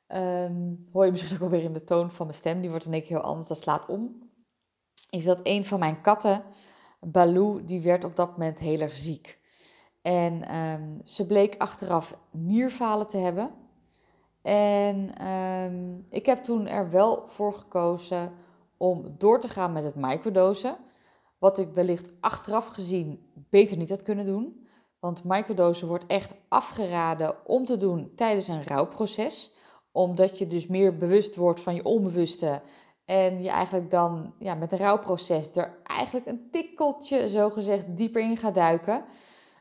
[0.08, 2.94] Um, hoor je misschien ook alweer in de toon van mijn stem, die wordt in
[2.94, 4.32] één keer heel anders, dat slaat om.
[5.10, 6.44] Is dat een van mijn katten,
[7.00, 9.40] Baloo, die werd op dat moment heel erg ziek.
[10.02, 13.52] En um, ze bleek achteraf nierfalen te hebben.
[14.42, 15.14] En
[16.10, 18.32] ik heb toen er wel voor gekozen
[18.78, 20.78] om door te gaan met het microdosen.
[21.44, 24.68] Wat ik wellicht achteraf gezien beter niet had kunnen doen.
[25.00, 29.54] Want microdosen wordt echt afgeraden om te doen tijdens een rouwproces.
[29.92, 32.62] Omdat je dus meer bewust wordt van je onbewuste.
[33.06, 38.22] En je eigenlijk dan ja, met een rouwproces er eigenlijk een tikkeltje, zo gezegd, dieper
[38.22, 39.06] in gaat duiken.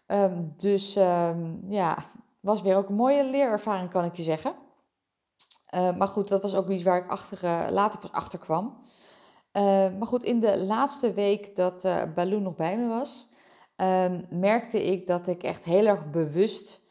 [0.07, 2.05] Um, dus um, ja,
[2.41, 4.55] was weer ook een mooie leerervaring, kan ik je zeggen.
[5.75, 8.83] Uh, maar goed, dat was ook iets waar ik achter, uh, later pas achter kwam.
[9.53, 9.63] Uh,
[9.99, 13.29] maar goed, in de laatste week dat uh, nog bij me was,
[13.77, 16.83] uh, merkte ik dat ik echt heel erg bewust,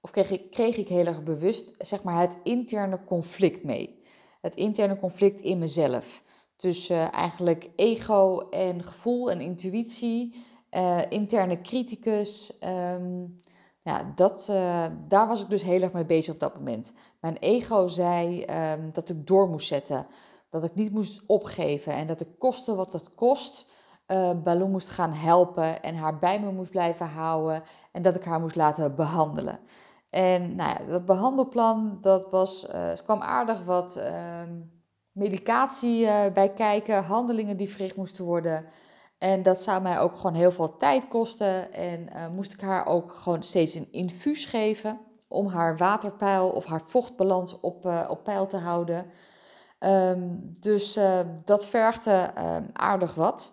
[0.00, 4.02] of kreeg ik, kreeg ik heel erg bewust, zeg maar, het interne conflict mee.
[4.40, 6.22] Het interne conflict in mezelf.
[6.56, 10.34] Tussen eigenlijk ego en gevoel en intuïtie,
[10.70, 12.58] eh, interne criticus.
[12.94, 13.40] Um,
[13.82, 14.46] ja, dat,
[15.08, 16.92] daar was ik dus heel erg mee bezig op dat moment.
[17.20, 20.06] Mijn ego zei um, dat ik door moest zetten
[20.50, 23.66] dat ik niet moest opgeven en dat ik koste wat het kost
[24.10, 28.40] uh, moest gaan helpen en haar bij me moest blijven houden en dat ik haar
[28.40, 29.58] moest laten behandelen.
[30.10, 34.42] En nou ja, dat behandelplan, dat was, er kwam aardig wat uh,
[35.12, 38.64] medicatie uh, bij kijken, handelingen die verricht moesten worden.
[39.18, 41.72] En dat zou mij ook gewoon heel veel tijd kosten.
[41.72, 46.82] En moest ik haar ook gewoon steeds een infuus geven om haar waterpeil of haar
[46.84, 49.06] vochtbalans op, op peil te houden.
[49.84, 53.52] Um, dus uh, dat vergde uh, aardig wat.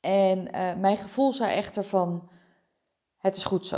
[0.00, 2.28] En uh, mijn gevoel zei echter van,
[3.18, 3.76] het is goed zo.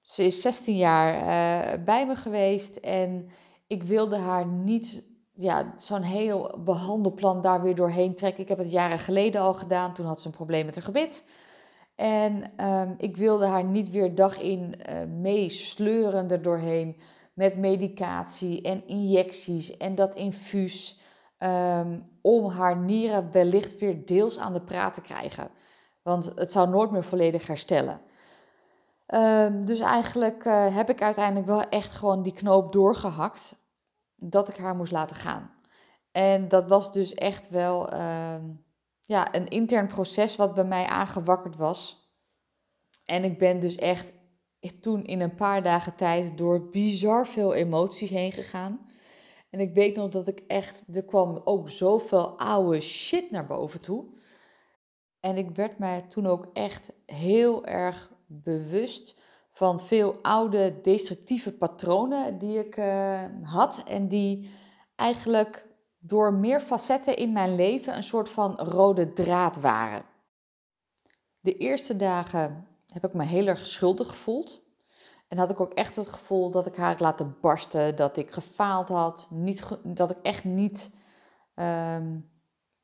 [0.00, 3.28] Ze is 16 jaar bij me geweest en
[3.66, 8.42] ik wilde haar niet ja, zo'n heel behandelplan daar weer doorheen trekken.
[8.42, 11.24] Ik heb het jaren geleden al gedaan, toen had ze een probleem met haar gebit.
[11.94, 12.52] En
[12.98, 14.80] ik wilde haar niet weer dag in
[15.20, 16.96] meesleuren er doorheen
[17.34, 21.02] met medicatie en injecties en dat infuus.
[21.38, 25.50] Um, om haar nieren wellicht weer deels aan de praat te krijgen.
[26.02, 28.00] Want het zou nooit meer volledig herstellen.
[29.06, 33.56] Um, dus eigenlijk uh, heb ik uiteindelijk wel echt gewoon die knoop doorgehakt.
[34.16, 35.50] Dat ik haar moest laten gaan.
[36.12, 38.36] En dat was dus echt wel uh,
[39.00, 42.08] ja, een intern proces wat bij mij aangewakkerd was.
[43.04, 44.12] En ik ben dus echt
[44.72, 48.86] toen in een paar dagen tijd door bizar veel emoties heen gegaan.
[49.50, 53.80] En ik weet nog dat ik echt, er kwam ook zoveel oude shit naar boven
[53.80, 54.04] toe.
[55.20, 62.38] En ik werd mij toen ook echt heel erg bewust van veel oude destructieve patronen
[62.38, 63.82] die ik uh, had.
[63.86, 64.50] En die
[64.96, 65.66] eigenlijk
[65.98, 70.04] door meer facetten in mijn leven een soort van rode draad waren.
[71.40, 74.62] De eerste dagen heb ik me heel erg schuldig gevoeld.
[75.28, 78.30] En had ik ook echt het gevoel dat ik haar had laten barsten, dat ik
[78.30, 80.94] gefaald had, niet, dat ik echt niet
[81.54, 82.30] um,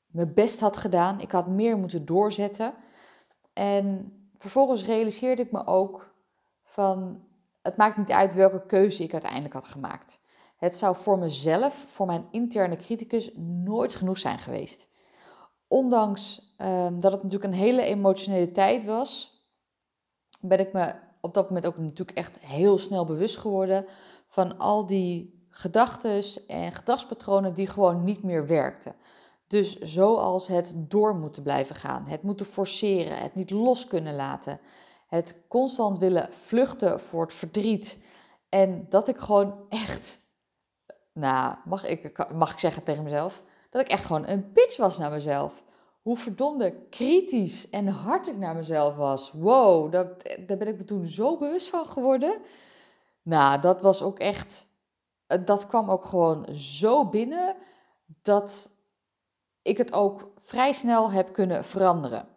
[0.06, 1.20] mijn best had gedaan.
[1.20, 2.74] Ik had meer moeten doorzetten.
[3.52, 6.14] En vervolgens realiseerde ik me ook
[6.64, 7.24] van,
[7.62, 10.20] het maakt niet uit welke keuze ik uiteindelijk had gemaakt.
[10.56, 14.88] Het zou voor mezelf, voor mijn interne criticus, nooit genoeg zijn geweest.
[15.68, 19.39] Ondanks um, dat het natuurlijk een hele emotionele tijd was,
[20.40, 23.86] ben ik me op dat moment ook natuurlijk echt heel snel bewust geworden
[24.26, 28.94] van al die gedachten en gedragspatronen die gewoon niet meer werkten.
[29.46, 34.60] Dus zoals het door moeten blijven gaan, het moeten forceren, het niet los kunnen laten,
[35.06, 38.04] het constant willen vluchten voor het verdriet.
[38.48, 40.20] En dat ik gewoon echt,
[41.12, 44.98] nou, mag ik, mag ik zeggen tegen mezelf, dat ik echt gewoon een bitch was
[44.98, 45.62] naar mezelf.
[46.02, 49.32] Hoe verdomde kritisch en hard ik naar mezelf was.
[49.32, 52.40] Wow, dat, daar ben ik me toen zo bewust van geworden.
[53.22, 54.66] Nou, dat was ook echt,
[55.44, 57.56] dat kwam ook gewoon zo binnen
[58.22, 58.70] dat
[59.62, 62.28] ik het ook vrij snel heb kunnen veranderen.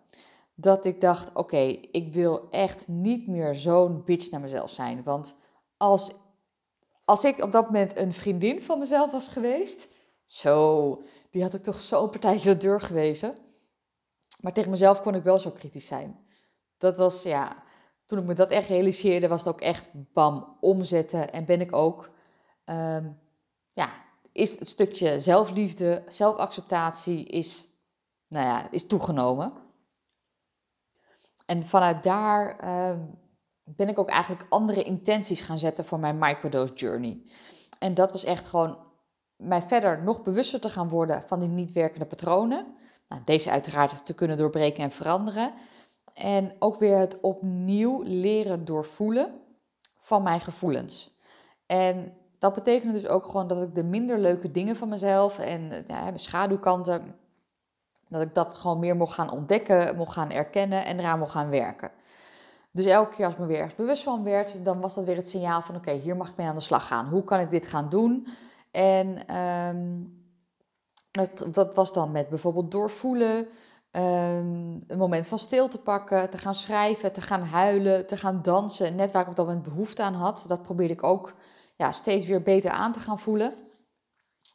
[0.55, 5.03] Dat ik dacht, oké, ik wil echt niet meer zo'n bitch naar mezelf zijn.
[5.03, 5.35] Want
[5.77, 6.11] als,
[7.05, 9.87] als ik op dat moment een vriendin van mezelf was geweest,
[10.25, 13.33] zo, die had ik toch zo'n partijtje de deur gewezen.
[14.43, 16.19] Maar tegen mezelf kon ik wel zo kritisch zijn.
[16.77, 17.63] Dat was, ja,
[18.05, 21.31] toen ik me dat echt realiseerde, was het ook echt bam, omzetten.
[21.31, 22.09] En ben ik ook,
[22.65, 23.11] ehm,
[23.67, 23.89] ja,
[24.31, 27.67] is het stukje zelfliefde, zelfacceptatie is,
[28.27, 29.53] nou ja, is toegenomen.
[31.45, 32.99] En vanuit daar ehm,
[33.63, 37.21] ben ik ook eigenlijk andere intenties gaan zetten voor mijn microdose journey.
[37.79, 38.77] En dat was echt gewoon
[39.35, 42.81] mij verder nog bewuster te gaan worden van die niet werkende patronen.
[43.07, 45.53] Nou, deze uiteraard te kunnen doorbreken en veranderen.
[46.13, 49.41] En ook weer het opnieuw leren doorvoelen
[49.95, 51.17] van mijn gevoelens.
[51.65, 55.85] En dat betekende dus ook gewoon dat ik de minder leuke dingen van mezelf en
[55.87, 57.15] ja, mijn schaduwkanten,
[58.09, 61.49] dat ik dat gewoon meer mocht gaan ontdekken, mocht gaan erkennen en eraan mocht gaan
[61.49, 61.91] werken.
[62.71, 65.15] Dus elke keer als ik me weer ergens bewust van werd, dan was dat weer
[65.15, 67.09] het signaal van oké, hier mag ik mee aan de slag gaan.
[67.09, 68.27] Hoe kan ik dit gaan doen?
[68.71, 70.22] En um,
[71.13, 73.37] dat, dat, was dan met bijvoorbeeld doorvoelen,
[73.91, 78.41] um, een moment van stil te pakken, te gaan schrijven, te gaan huilen, te gaan
[78.41, 78.95] dansen.
[78.95, 81.33] Net waar ik op dat moment behoefte aan had, dat probeerde ik ook
[81.75, 83.53] ja, steeds weer beter aan te gaan voelen.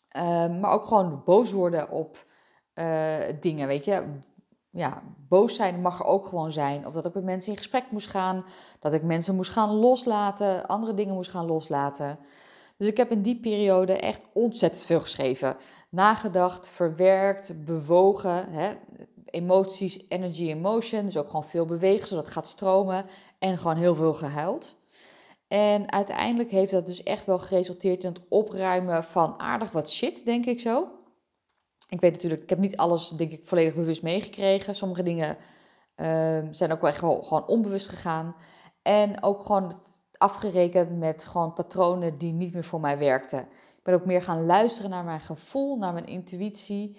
[0.08, 2.26] Ehm, maar ook gewoon boos worden op
[2.74, 4.18] uh, dingen, weet je.
[4.70, 6.86] Ja, boos zijn mag er ook gewoon zijn.
[6.86, 8.44] Of dat ik met mensen in gesprek moest gaan.
[8.80, 10.66] Dat ik mensen moest gaan loslaten.
[10.66, 12.18] Andere dingen moest gaan loslaten.
[12.76, 15.56] Dus ik heb in die periode echt ontzettend veel geschreven.
[15.88, 18.52] Nagedacht, verwerkt, bewogen.
[18.52, 18.74] Hè?
[19.24, 21.04] Emoties, energy, emotion.
[21.04, 23.06] Dus ook gewoon veel bewegen, zodat het gaat stromen.
[23.38, 24.76] En gewoon heel veel gehuild.
[25.48, 30.24] En uiteindelijk heeft dat dus echt wel geresulteerd in het opruimen van aardig wat shit,
[30.24, 30.88] denk ik zo.
[31.88, 34.74] Ik weet natuurlijk, ik heb niet alles, denk ik, volledig bewust meegekregen.
[34.74, 35.36] Sommige dingen
[35.96, 38.36] uh, zijn ook wel echt gewoon onbewust gegaan.
[38.82, 39.80] En ook gewoon
[40.18, 43.48] afgerekend met gewoon patronen die niet meer voor mij werkten.
[43.88, 46.96] Ben ook meer gaan luisteren naar mijn gevoel, naar mijn intuïtie.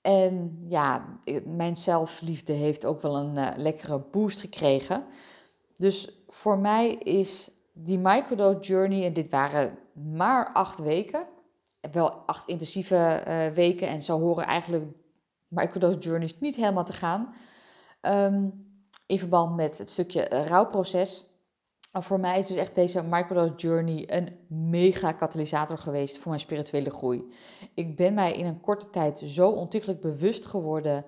[0.00, 5.04] En ja, mijn zelfliefde heeft ook wel een uh, lekkere boost gekregen.
[5.76, 11.26] Dus voor mij is die microdose journey, en dit waren maar acht weken,
[11.92, 14.84] wel acht intensieve uh, weken, en zo horen eigenlijk
[15.48, 17.34] microdose journeys niet helemaal te gaan.
[18.00, 18.66] Um,
[19.06, 21.24] in verband met het stukje uh, rouwproces.
[21.92, 26.40] Maar voor mij is dus echt deze microdose journey een mega katalysator geweest voor mijn
[26.40, 27.32] spirituele groei.
[27.74, 31.04] Ik ben mij in een korte tijd zo ontiegelijk bewust geworden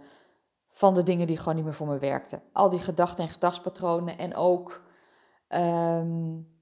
[0.71, 2.43] van de dingen die gewoon niet meer voor me werkten.
[2.53, 4.83] Al die gedachten en gedachtspatronen en ook
[5.49, 6.53] um,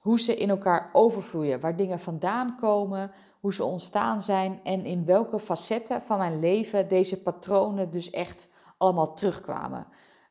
[0.00, 5.04] hoe ze in elkaar overvloeien, waar dingen vandaan komen, hoe ze ontstaan zijn en in
[5.04, 9.86] welke facetten van mijn leven deze patronen dus echt allemaal terugkwamen.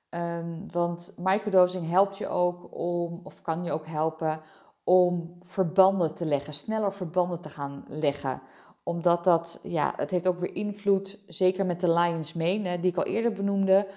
[0.10, 4.42] Um, want microdosing helpt je ook om, of kan je ook helpen
[4.84, 8.42] om verbanden te leggen, sneller verbanden te gaan leggen.
[8.84, 12.98] Omdat dat, ja, het heeft ook weer invloed, zeker met de Lions Mane, die ik
[12.98, 13.88] al eerder benoemde,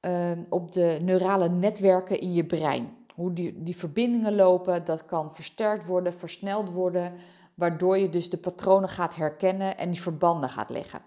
[0.00, 5.34] um, op de neurale netwerken in je brein hoe die, die verbindingen lopen, dat kan
[5.34, 7.12] versterkt worden, versneld worden,
[7.54, 11.00] waardoor je dus de patronen gaat herkennen en die verbanden gaat leggen.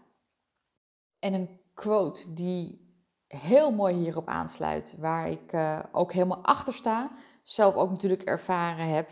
[1.19, 2.82] En een quote die
[3.33, 7.11] heel mooi hierop aansluit, waar ik uh, ook helemaal achter sta,
[7.43, 9.09] zelf ook natuurlijk ervaren heb.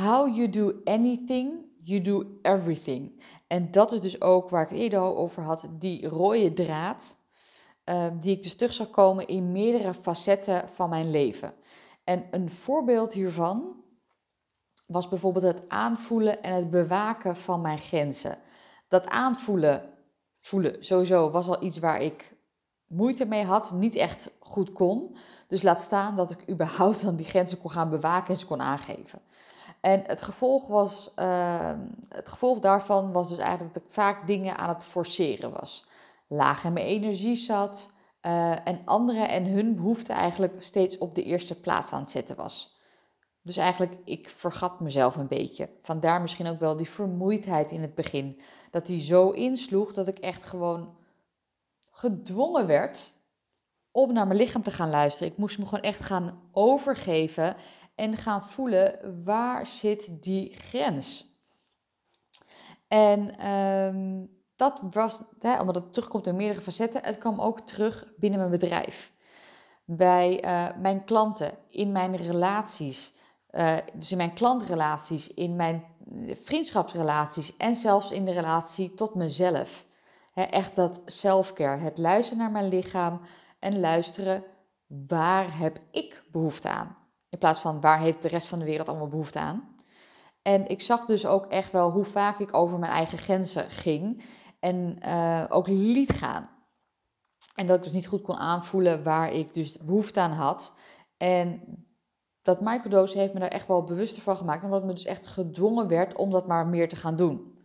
[0.00, 1.52] How you do anything,
[1.84, 3.22] you do everything.
[3.46, 7.20] En dat is dus ook waar ik het eerder over had, die rode draad
[7.84, 11.54] Ehm, die ik dus terug zag komen in meerdere facetten van mijn leven.
[12.04, 13.82] En een voorbeeld hiervan
[14.86, 18.38] was bijvoorbeeld het aanvoelen en het bewaken van mijn grenzen.
[18.88, 19.90] Dat aanvoelen,
[20.38, 22.31] voelen sowieso, was al iets waar ik
[22.92, 25.16] moeite mee had, niet echt goed kon.
[25.46, 28.62] Dus laat staan dat ik überhaupt dan die grenzen kon gaan bewaken en ze kon
[28.62, 29.20] aangeven.
[29.80, 31.72] En het gevolg, was, uh,
[32.08, 35.90] het gevolg daarvan was dus eigenlijk dat ik vaak dingen aan het forceren was
[36.32, 37.90] laag in mijn energie zat
[38.22, 42.36] uh, en anderen en hun behoeften eigenlijk steeds op de eerste plaats aan het zetten
[42.36, 42.80] was.
[43.42, 45.68] Dus eigenlijk, ik vergat mezelf een beetje.
[45.82, 48.40] Vandaar misschien ook wel die vermoeidheid in het begin.
[48.70, 50.94] Dat die zo insloeg dat ik echt gewoon
[51.92, 53.12] gedwongen werd
[53.90, 55.32] om naar mijn lichaam te gaan luisteren.
[55.32, 57.56] Ik moest me gewoon echt gaan overgeven
[57.94, 61.30] en gaan voelen waar zit die grens.
[62.88, 68.12] En um, dat was, hè, omdat het terugkomt in meerdere facetten, het kwam ook terug
[68.16, 69.12] binnen mijn bedrijf.
[69.84, 73.14] Bij uh, mijn klanten, in mijn relaties,
[73.50, 75.84] uh, dus in mijn klantrelaties, in mijn
[76.26, 79.86] vriendschapsrelaties en zelfs in de relatie tot mezelf.
[80.34, 83.20] Echt dat selfcare, het luisteren naar mijn lichaam
[83.58, 84.44] en luisteren
[84.86, 86.96] waar heb ik behoefte aan.
[87.28, 89.76] In plaats van waar heeft de rest van de wereld allemaal behoefte aan.
[90.42, 94.24] En ik zag dus ook echt wel hoe vaak ik over mijn eigen grenzen ging
[94.60, 96.50] en uh, ook liet gaan.
[97.54, 100.72] En dat ik dus niet goed kon aanvoelen waar ik dus behoefte aan had.
[101.16, 101.62] En
[102.42, 104.64] dat microdose heeft me daar echt wel bewuster van gemaakt.
[104.64, 107.58] Omdat me dus echt gedwongen werd om dat maar meer te gaan doen.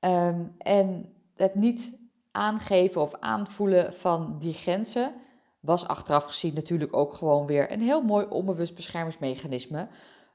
[0.00, 1.98] Um, en het niet
[2.30, 5.14] aangeven of aanvoelen van die grenzen
[5.60, 9.88] was achteraf gezien natuurlijk ook gewoon weer een heel mooi onbewust beschermingsmechanisme.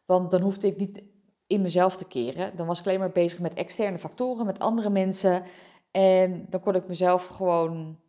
[0.05, 1.03] Want dan hoefde ik niet
[1.47, 2.55] in mezelf te keren.
[2.55, 5.43] Dan was ik alleen maar bezig met externe factoren, met andere mensen.
[5.91, 7.99] En dan kon ik mezelf gewoon,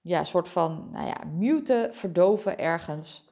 [0.00, 3.30] ja, soort van, nou ja, muten, verdoven ergens.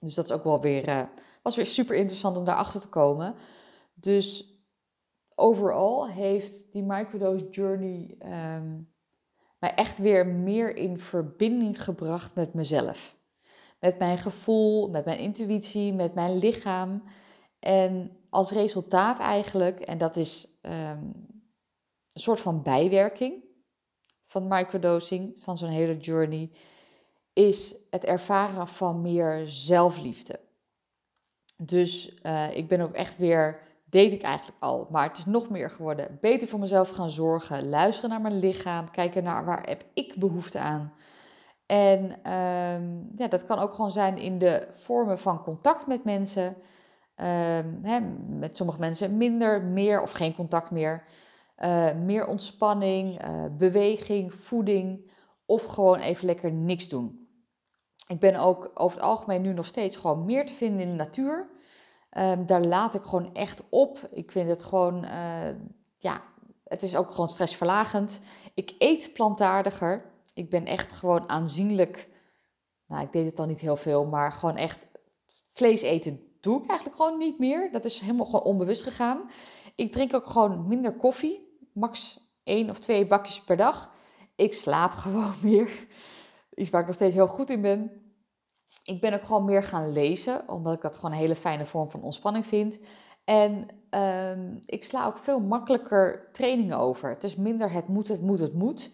[0.00, 1.02] Dus dat is ook wel weer, uh,
[1.42, 3.34] was weer super interessant om daarachter te komen.
[3.94, 4.51] Dus
[5.42, 8.90] overal heeft die microdose journey um,
[9.58, 13.16] mij echt weer meer in verbinding gebracht met mezelf.
[13.80, 17.02] Met mijn gevoel, met mijn intuïtie, met mijn lichaam.
[17.58, 20.72] En als resultaat eigenlijk, en dat is um,
[22.12, 23.44] een soort van bijwerking
[24.24, 26.50] van microdosing, van zo'n hele journey,
[27.32, 30.40] is het ervaren van meer zelfliefde.
[31.56, 33.60] Dus uh, ik ben ook echt weer,
[33.92, 36.18] deed ik eigenlijk al, maar het is nog meer geworden.
[36.20, 40.58] Beter voor mezelf gaan zorgen, luisteren naar mijn lichaam, kijken naar waar heb ik behoefte
[40.58, 40.92] aan.
[41.66, 46.46] En um, ja, dat kan ook gewoon zijn in de vormen van contact met mensen.
[46.46, 51.04] Um, hè, met sommige mensen minder, meer of geen contact meer.
[51.58, 55.10] Uh, meer ontspanning, uh, beweging, voeding
[55.46, 57.28] of gewoon even lekker niks doen.
[58.06, 60.94] Ik ben ook over het algemeen nu nog steeds gewoon meer te vinden in de
[60.94, 61.51] natuur.
[62.18, 63.98] Um, daar laat ik gewoon echt op.
[64.10, 65.48] Ik vind het gewoon, uh,
[65.96, 66.22] ja,
[66.64, 68.20] het is ook gewoon stressverlagend.
[68.54, 70.10] Ik eet plantaardiger.
[70.34, 72.08] Ik ben echt gewoon aanzienlijk,
[72.86, 74.86] nou ik deed het dan niet heel veel, maar gewoon echt
[75.52, 77.72] vlees eten doe ik eigenlijk gewoon niet meer.
[77.72, 79.30] Dat is helemaal gewoon onbewust gegaan.
[79.74, 83.90] Ik drink ook gewoon minder koffie, max één of twee bakjes per dag.
[84.36, 85.86] Ik slaap gewoon meer.
[86.54, 88.01] Iets waar ik nog steeds heel goed in ben.
[88.82, 91.90] Ik ben ook gewoon meer gaan lezen, omdat ik dat gewoon een hele fijne vorm
[91.90, 92.78] van ontspanning vind.
[93.24, 97.10] En um, ik sla ook veel makkelijker trainingen over.
[97.10, 98.90] Het is minder het moet, het moet, het moet.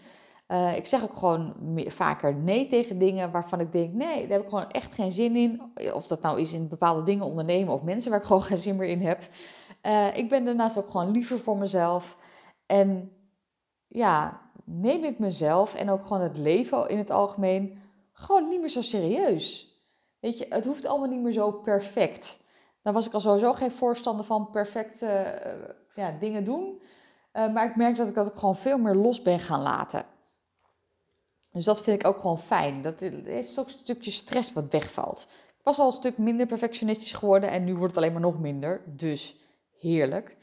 [0.48, 4.36] Uh, ik zeg ook gewoon meer, vaker nee tegen dingen waarvan ik denk, nee, daar
[4.36, 5.62] heb ik gewoon echt geen zin in.
[5.94, 8.76] Of dat nou is in bepaalde dingen ondernemen of mensen waar ik gewoon geen zin
[8.76, 9.22] meer in heb.
[9.82, 12.16] Uh, ik ben daarnaast ook gewoon liever voor mezelf.
[12.66, 13.12] En
[13.86, 17.78] ja, neem ik mezelf en ook gewoon het leven in het algemeen
[18.12, 19.67] gewoon niet meer zo serieus.
[20.28, 22.40] Weet je, het hoeft allemaal niet meer zo perfect.
[22.82, 26.82] Dan was ik al sowieso geen voorstander van perfecte uh, ja, dingen doen.
[27.32, 30.04] Uh, maar ik merk dat ik dat ook gewoon veel meer los ben gaan laten.
[31.52, 32.82] Dus dat vind ik ook gewoon fijn.
[32.82, 35.26] Dat is ook een stukje stress wat wegvalt.
[35.58, 38.38] Ik was al een stuk minder perfectionistisch geworden en nu wordt het alleen maar nog
[38.38, 38.82] minder.
[38.86, 39.36] Dus
[39.78, 40.36] heerlijk.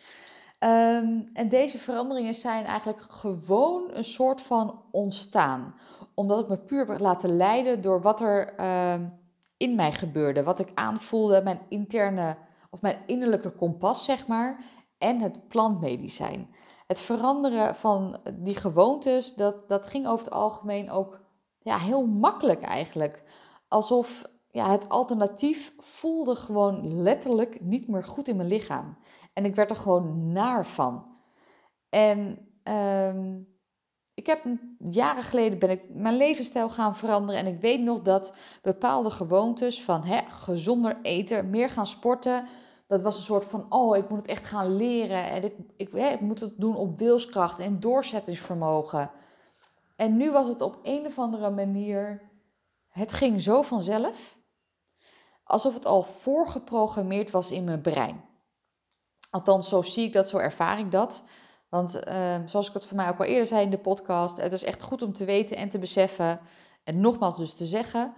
[0.60, 5.76] Um, en deze veranderingen zijn eigenlijk gewoon een soort van ontstaan.
[6.14, 8.54] Omdat ik me puur heb laten leiden door wat er
[8.94, 9.24] um,
[9.58, 10.44] in mij gebeurde.
[10.44, 12.38] Wat ik aanvoelde, mijn interne
[12.70, 14.64] of mijn innerlijke kompas, zeg maar.
[14.98, 16.56] En het plantmedicijn.
[16.88, 21.20] Het veranderen van die gewoontes, dat, dat ging over het algemeen ook
[21.60, 23.24] ja, heel makkelijk eigenlijk.
[23.68, 28.98] Alsof ja, het alternatief voelde gewoon letterlijk niet meer goed in mijn lichaam.
[29.34, 31.06] En ik werd er gewoon naar van.
[31.90, 33.55] En um,
[34.16, 34.46] ik heb
[34.80, 37.42] jaren geleden ben ik mijn levensstijl gaan veranderen.
[37.42, 42.48] En ik weet nog dat bepaalde gewoontes van hè, gezonder eten, meer gaan sporten.
[42.88, 45.24] Dat was een soort van, oh, ik moet het echt gaan leren.
[45.24, 49.12] En ik, ik, hè, ik moet het doen op wilskracht en doorzettingsvermogen.
[49.96, 52.32] En nu was het op een of andere manier,
[52.88, 54.38] het ging zo vanzelf.
[55.44, 58.24] Alsof het al voorgeprogrammeerd was in mijn brein.
[59.30, 61.24] Althans, zo zie ik dat, zo ervaar ik dat.
[61.76, 64.54] Want uh, zoals ik het voor mij ook al eerder zei in de podcast, het
[64.54, 66.40] is echt goed om te weten en te beseffen.
[66.84, 68.14] En nogmaals dus te zeggen,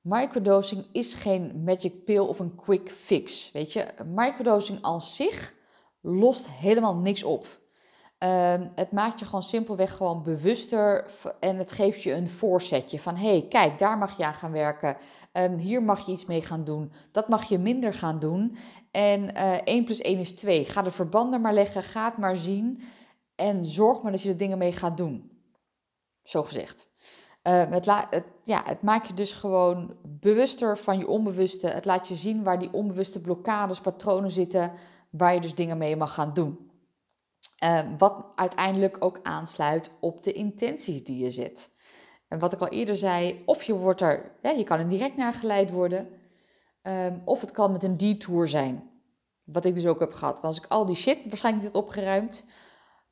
[0.00, 3.50] microdosing is geen magic pill of een quick fix.
[3.52, 5.54] Weet je, microdosing als zich
[6.00, 7.46] lost helemaal niks op.
[8.18, 11.04] Ehm, het maakt je gewoon simpelweg gewoon bewuster
[11.40, 14.96] en het geeft je een voorzetje van hey, kijk, daar mag je aan gaan werken.
[15.32, 16.92] Um, hier mag je iets mee gaan doen.
[17.10, 18.56] Dat mag je minder gaan doen.
[18.90, 20.64] En uh, eh, 1 plus 1 is 2.
[20.64, 22.82] Ga de verbanden maar leggen, ga het maar zien
[23.34, 25.30] en zorg maar dat je er dingen mee gaat doen.
[26.22, 26.90] Zo gezegd.
[27.42, 31.66] Uh, het, ja, het maakt je dus gewoon bewuster van je onbewuste.
[31.66, 34.72] Het laat je zien waar die onbewuste blokkades, patronen zitten,
[35.10, 36.70] waar je dus dingen mee mag gaan doen.
[37.64, 41.70] Uh, wat uiteindelijk ook aansluit op de intenties die je zet.
[42.28, 45.34] En wat ik al eerder zei, of je wordt er, je kan er direct naar
[45.34, 46.08] geleid worden,
[46.82, 48.90] um, of het kan met een detour zijn.
[49.44, 50.32] Wat ik dus ook heb gehad.
[50.32, 52.44] Want als ik al die shit waarschijnlijk niet opgeruimd,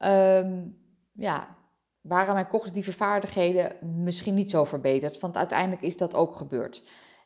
[0.05, 0.79] um,
[1.13, 1.57] ja,
[2.01, 3.73] waren mijn cognitieve vaardigheden
[4.03, 5.19] misschien niet zo verbeterd.
[5.19, 6.83] Want uiteindelijk is dat ook gebeurd.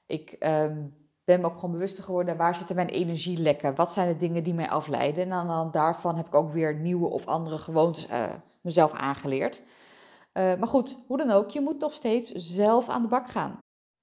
[0.07, 0.95] Ik um,
[1.25, 3.75] ben me ook gewoon bewuster geworden, waar zitten mijn energielekken?
[3.75, 5.25] Wat zijn de dingen die mij afleiden?
[5.25, 8.93] En aan de hand daarvan heb ik ook weer nieuwe of andere gewoontes uh, mezelf
[8.93, 9.62] aangeleerd.
[9.62, 13.59] Uh, maar goed, hoe dan ook, je moet nog steeds zelf aan de bak gaan.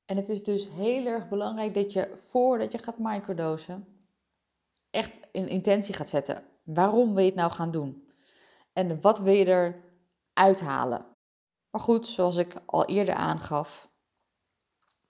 [0.05, 3.87] En het is dus heel erg belangrijk dat je voordat je gaat microdosen,
[4.89, 6.43] echt een intentie gaat zetten.
[6.63, 8.00] Waarom wil je het nou gaan doen?
[8.89, 9.83] En wat wil je er
[10.33, 11.05] uithalen?
[11.69, 13.89] Maar goed, zoals ik al eerder aangaf,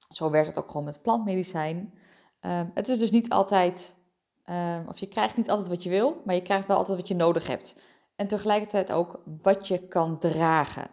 [0.09, 1.93] zo werkt het ook gewoon met plantmedicijn.
[2.41, 3.97] Uh, het is dus niet altijd,
[4.45, 7.07] uh, of je krijgt niet altijd wat je wil, maar je krijgt wel altijd wat
[7.07, 7.75] je nodig hebt.
[8.15, 10.89] En tegelijkertijd ook wat je kan dragen.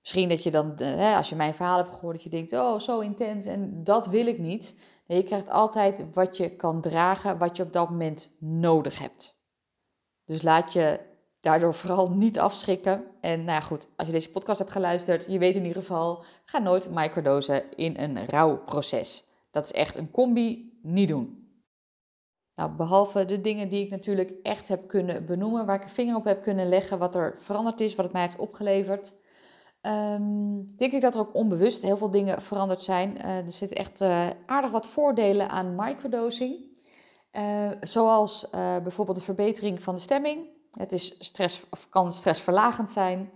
[0.00, 2.78] Misschien dat je dan, hè, als je mijn verhaal hebt gehoord, dat je denkt, oh,
[2.78, 4.78] zo intens en dat wil ik niet.
[5.06, 9.38] Nee, je krijgt altijd wat je kan dragen, wat je op dat moment nodig hebt.
[10.24, 11.09] Dus laat je
[11.40, 13.04] daardoor vooral niet afschrikken.
[13.20, 16.24] En nou ja, goed, als je deze podcast hebt geluisterd, je weet in ieder geval,
[16.44, 19.24] ga nooit microdosen in een rouwproces.
[19.50, 21.38] Dat is echt een combi, niet doen.
[22.54, 26.16] Nou, behalve de dingen die ik natuurlijk echt heb kunnen benoemen, waar ik een vinger
[26.16, 29.14] op heb kunnen leggen, wat er veranderd is, wat het mij heeft opgeleverd,
[29.82, 33.16] um, denk ik dat er ook onbewust heel veel dingen veranderd zijn.
[33.16, 36.68] Uh, er zitten echt uh, aardig wat voordelen aan microdosing.
[37.32, 40.48] Uh, zoals bijvoorbeeld de verbetering van de stemming.
[40.76, 43.30] Het is stress, of kan stressverlagend zijn.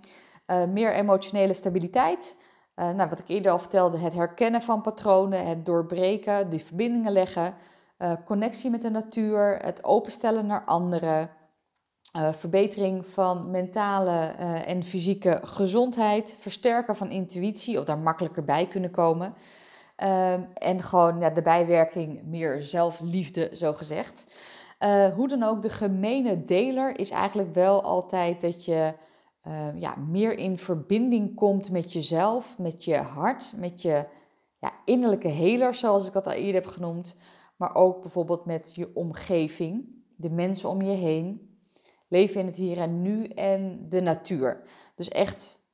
[0.68, 2.36] meer emotionele stabiliteit.
[2.74, 7.54] nou, wat ik eerder al vertelde, het herkennen van patronen, het doorbreken, die verbindingen leggen.
[8.24, 11.30] connectie met de natuur, het openstellen naar anderen.
[12.32, 14.18] Verbetering van mentale
[14.66, 19.34] en fysieke gezondheid, versterken van intuïtie of daar makkelijker bij kunnen komen.
[20.02, 24.24] Uh, en gewoon ja, de bijwerking meer zelfliefde, zo gezegd.
[24.84, 28.94] Uh, hoe dan ook, de gemene deler is eigenlijk wel altijd dat je
[29.74, 34.06] ja, meer in verbinding komt met jezelf, met je hart, met je
[34.60, 37.16] ja, innerlijke heler, zoals ik dat al eerder heb genoemd.
[37.56, 41.58] Maar ook bijvoorbeeld met je omgeving, de mensen om je heen,
[42.08, 44.62] leven in het hier en nu en de natuur.
[44.94, 45.66] Dus echt,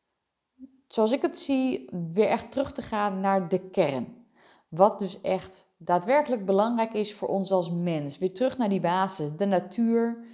[0.88, 4.26] zoals ik het zie, weer echt terug te gaan naar de kern.
[4.68, 8.18] Wat dus echt daadwerkelijk belangrijk is voor ons als mens.
[8.18, 10.24] Weer terug naar die basis, de natuur,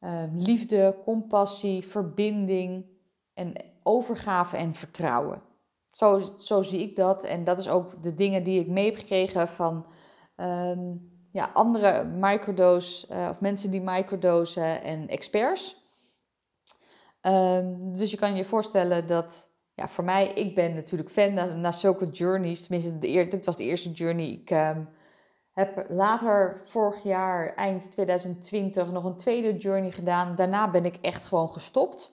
[0.00, 2.86] uh, liefde, compassie, verbinding
[3.34, 5.42] en overgave en vertrouwen.
[5.86, 8.98] Zo, zo zie ik dat en dat is ook de dingen die ik mee heb
[8.98, 9.86] gekregen van
[10.36, 15.76] um, ja, andere microdose, uh, of mensen die microdosen en experts.
[17.22, 19.47] Um, dus je kan je voorstellen dat,
[19.78, 22.60] ja, voor mij, ik ben natuurlijk fan na, zulke journeys.
[22.60, 24.26] Tenminste, de dit was de eerste journey.
[24.26, 24.88] Ik um,
[25.52, 30.34] heb later vorig jaar, eind 2020, nog een tweede journey gedaan.
[30.34, 32.12] Daarna ben ik echt gewoon gestopt.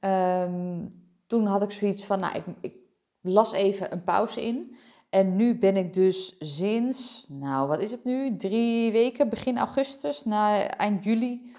[0.00, 2.74] Um, toen had ik zoiets van, nou, ik, ik
[3.20, 4.76] las even een pauze in.
[5.10, 10.24] En nu ben ik dus sinds, nou wat is het nu, drie weken, begin augustus,
[10.24, 11.54] na eind juli,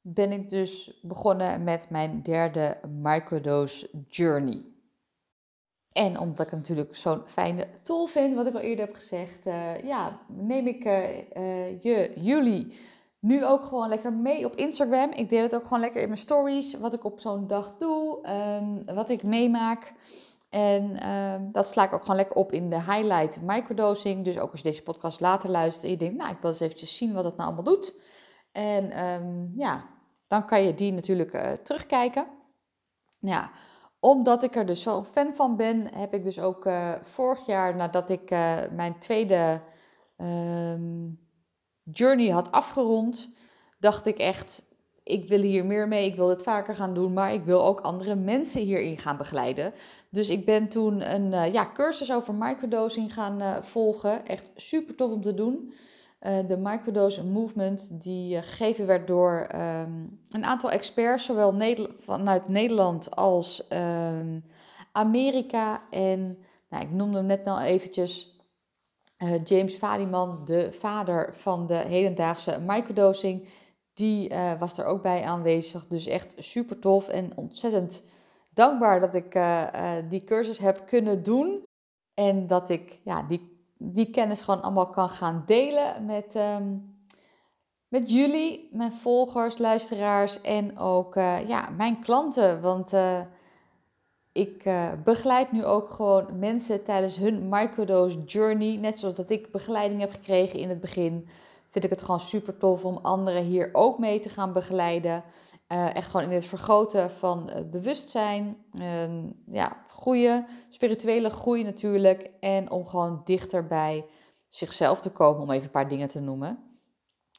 [0.00, 4.74] ben ik dus begonnen met mijn derde microdose journey.
[5.96, 9.46] En omdat ik het natuurlijk zo'n fijne tool vind, wat ik al eerder heb gezegd,
[9.46, 12.76] uh, ja, neem ik uh, je, jullie
[13.18, 15.10] nu ook gewoon lekker mee op Instagram.
[15.10, 18.28] Ik deel het ook gewoon lekker in mijn stories, wat ik op zo'n dag doe,
[18.60, 19.92] um, wat ik meemaak.
[20.50, 24.24] En ehm, dat sla ik ook gewoon lekker op in de highlight microdosing.
[24.24, 26.60] Dus ook als je deze podcast later luistert en je denkt, nou, ik wil eens
[26.60, 27.94] eventjes zien wat het nou allemaal doet.
[28.52, 29.84] En ehm, ja,
[30.26, 32.26] dan kan je die natuurlijk terugkijken.
[33.18, 33.50] Ja,
[34.00, 37.76] omdat ik er dus wel fan van ben, heb ik dus ook uh, vorig jaar,
[37.76, 39.60] nadat ik uh, mijn tweede
[40.16, 41.18] um,
[41.82, 43.30] journey had afgerond,
[43.78, 44.62] dacht ik echt,
[45.02, 47.80] ik wil hier meer mee, ik wil dit vaker gaan doen, maar ik wil ook
[47.80, 49.72] andere mensen hierin gaan begeleiden.
[50.10, 54.26] Dus ik ben toen een uh, ja, cursus over microdosing gaan volgen.
[54.26, 55.72] Echt super tof om te doen.
[56.20, 61.54] Uh, de microdose movement die gegeven werd door um, een aantal experts, zowel
[61.98, 64.44] vanuit Nederland als um,
[64.92, 65.82] Amerika.
[65.90, 66.38] En
[66.68, 68.40] nou, ik noemde hem net al eventjes
[69.44, 73.48] James Fadiman, de vader van de hedendaagse microdosing
[73.94, 75.86] die was er ook bij aanwezig.
[75.86, 78.04] Dus echt super tof en ontzettend
[78.50, 79.38] dankbaar dat ik
[80.08, 81.64] die cursus heb kunnen doen.
[82.14, 86.96] En dat ik ja, die, die kennis gewoon allemaal kan gaan delen met, um,
[87.88, 91.14] met jullie, mijn volgers, luisteraars en ook
[91.46, 92.60] ja, mijn klanten.
[92.60, 92.92] Want
[94.32, 94.70] ik
[95.04, 98.76] begeleid nu ook gewoon mensen tijdens hun microdose journey.
[98.76, 101.28] Net zoals dat ik begeleiding heb gekregen in het begin
[101.76, 105.22] vind ik het gewoon super tof om anderen hier ook mee te gaan begeleiden.
[105.72, 108.56] Uh, echt gewoon in het vergroten van het bewustzijn.
[108.80, 112.30] Uh, ja, groeien, spirituele groei natuurlijk.
[112.40, 114.04] En om gewoon dichter bij
[114.48, 116.80] zichzelf te komen, om even een paar dingen te noemen.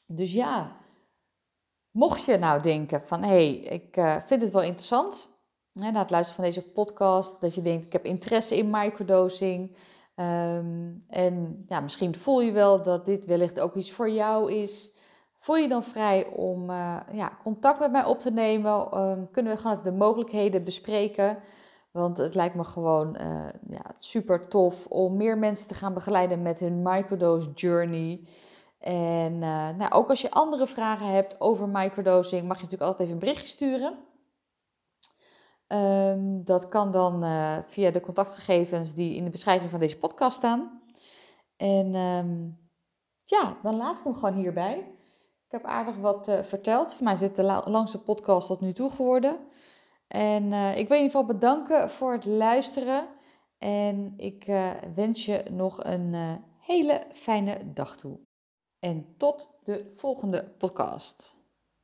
[0.06, 0.76] Dus ja,
[1.90, 5.28] mocht je nou denken van hé, hey, ik uh, vind het wel interessant.
[5.72, 9.76] Hè, na het luisteren van deze podcast, dat je denkt ik heb interesse in microdosing.
[10.16, 14.96] Um, en ja, misschien voel je wel dat dit wellicht ook iets voor jou is.
[15.48, 18.98] Voel je dan vrij om uh, ja, contact met mij op te nemen?
[18.98, 21.38] Um, kunnen we gewoon even de mogelijkheden bespreken?
[21.90, 26.42] Want het lijkt me gewoon uh, ja, super tof om meer mensen te gaan begeleiden
[26.42, 28.28] met hun microdose journey.
[28.78, 33.00] En uh, nou, ook als je andere vragen hebt over microdosing, mag je natuurlijk altijd
[33.00, 33.98] even een berichtje sturen.
[35.68, 37.24] Um, dat kan dan
[37.66, 40.82] via de contactgegevens die in de beschrijving van deze podcast staan.
[41.56, 42.58] En um,
[43.24, 44.96] ja, dan laat ik hem gewoon hierbij.
[45.48, 46.94] Ik heb aardig wat uh, verteld.
[46.94, 49.38] Voor mij dit de langste podcast tot nu toe geworden.
[50.08, 53.08] En uh, ik wil in ieder geval bedanken voor het luisteren.
[53.58, 54.44] En ik
[54.94, 56.14] wens je nog een
[56.58, 58.20] hele fijne dag toe.
[58.78, 61.37] En tot de volgende podcast.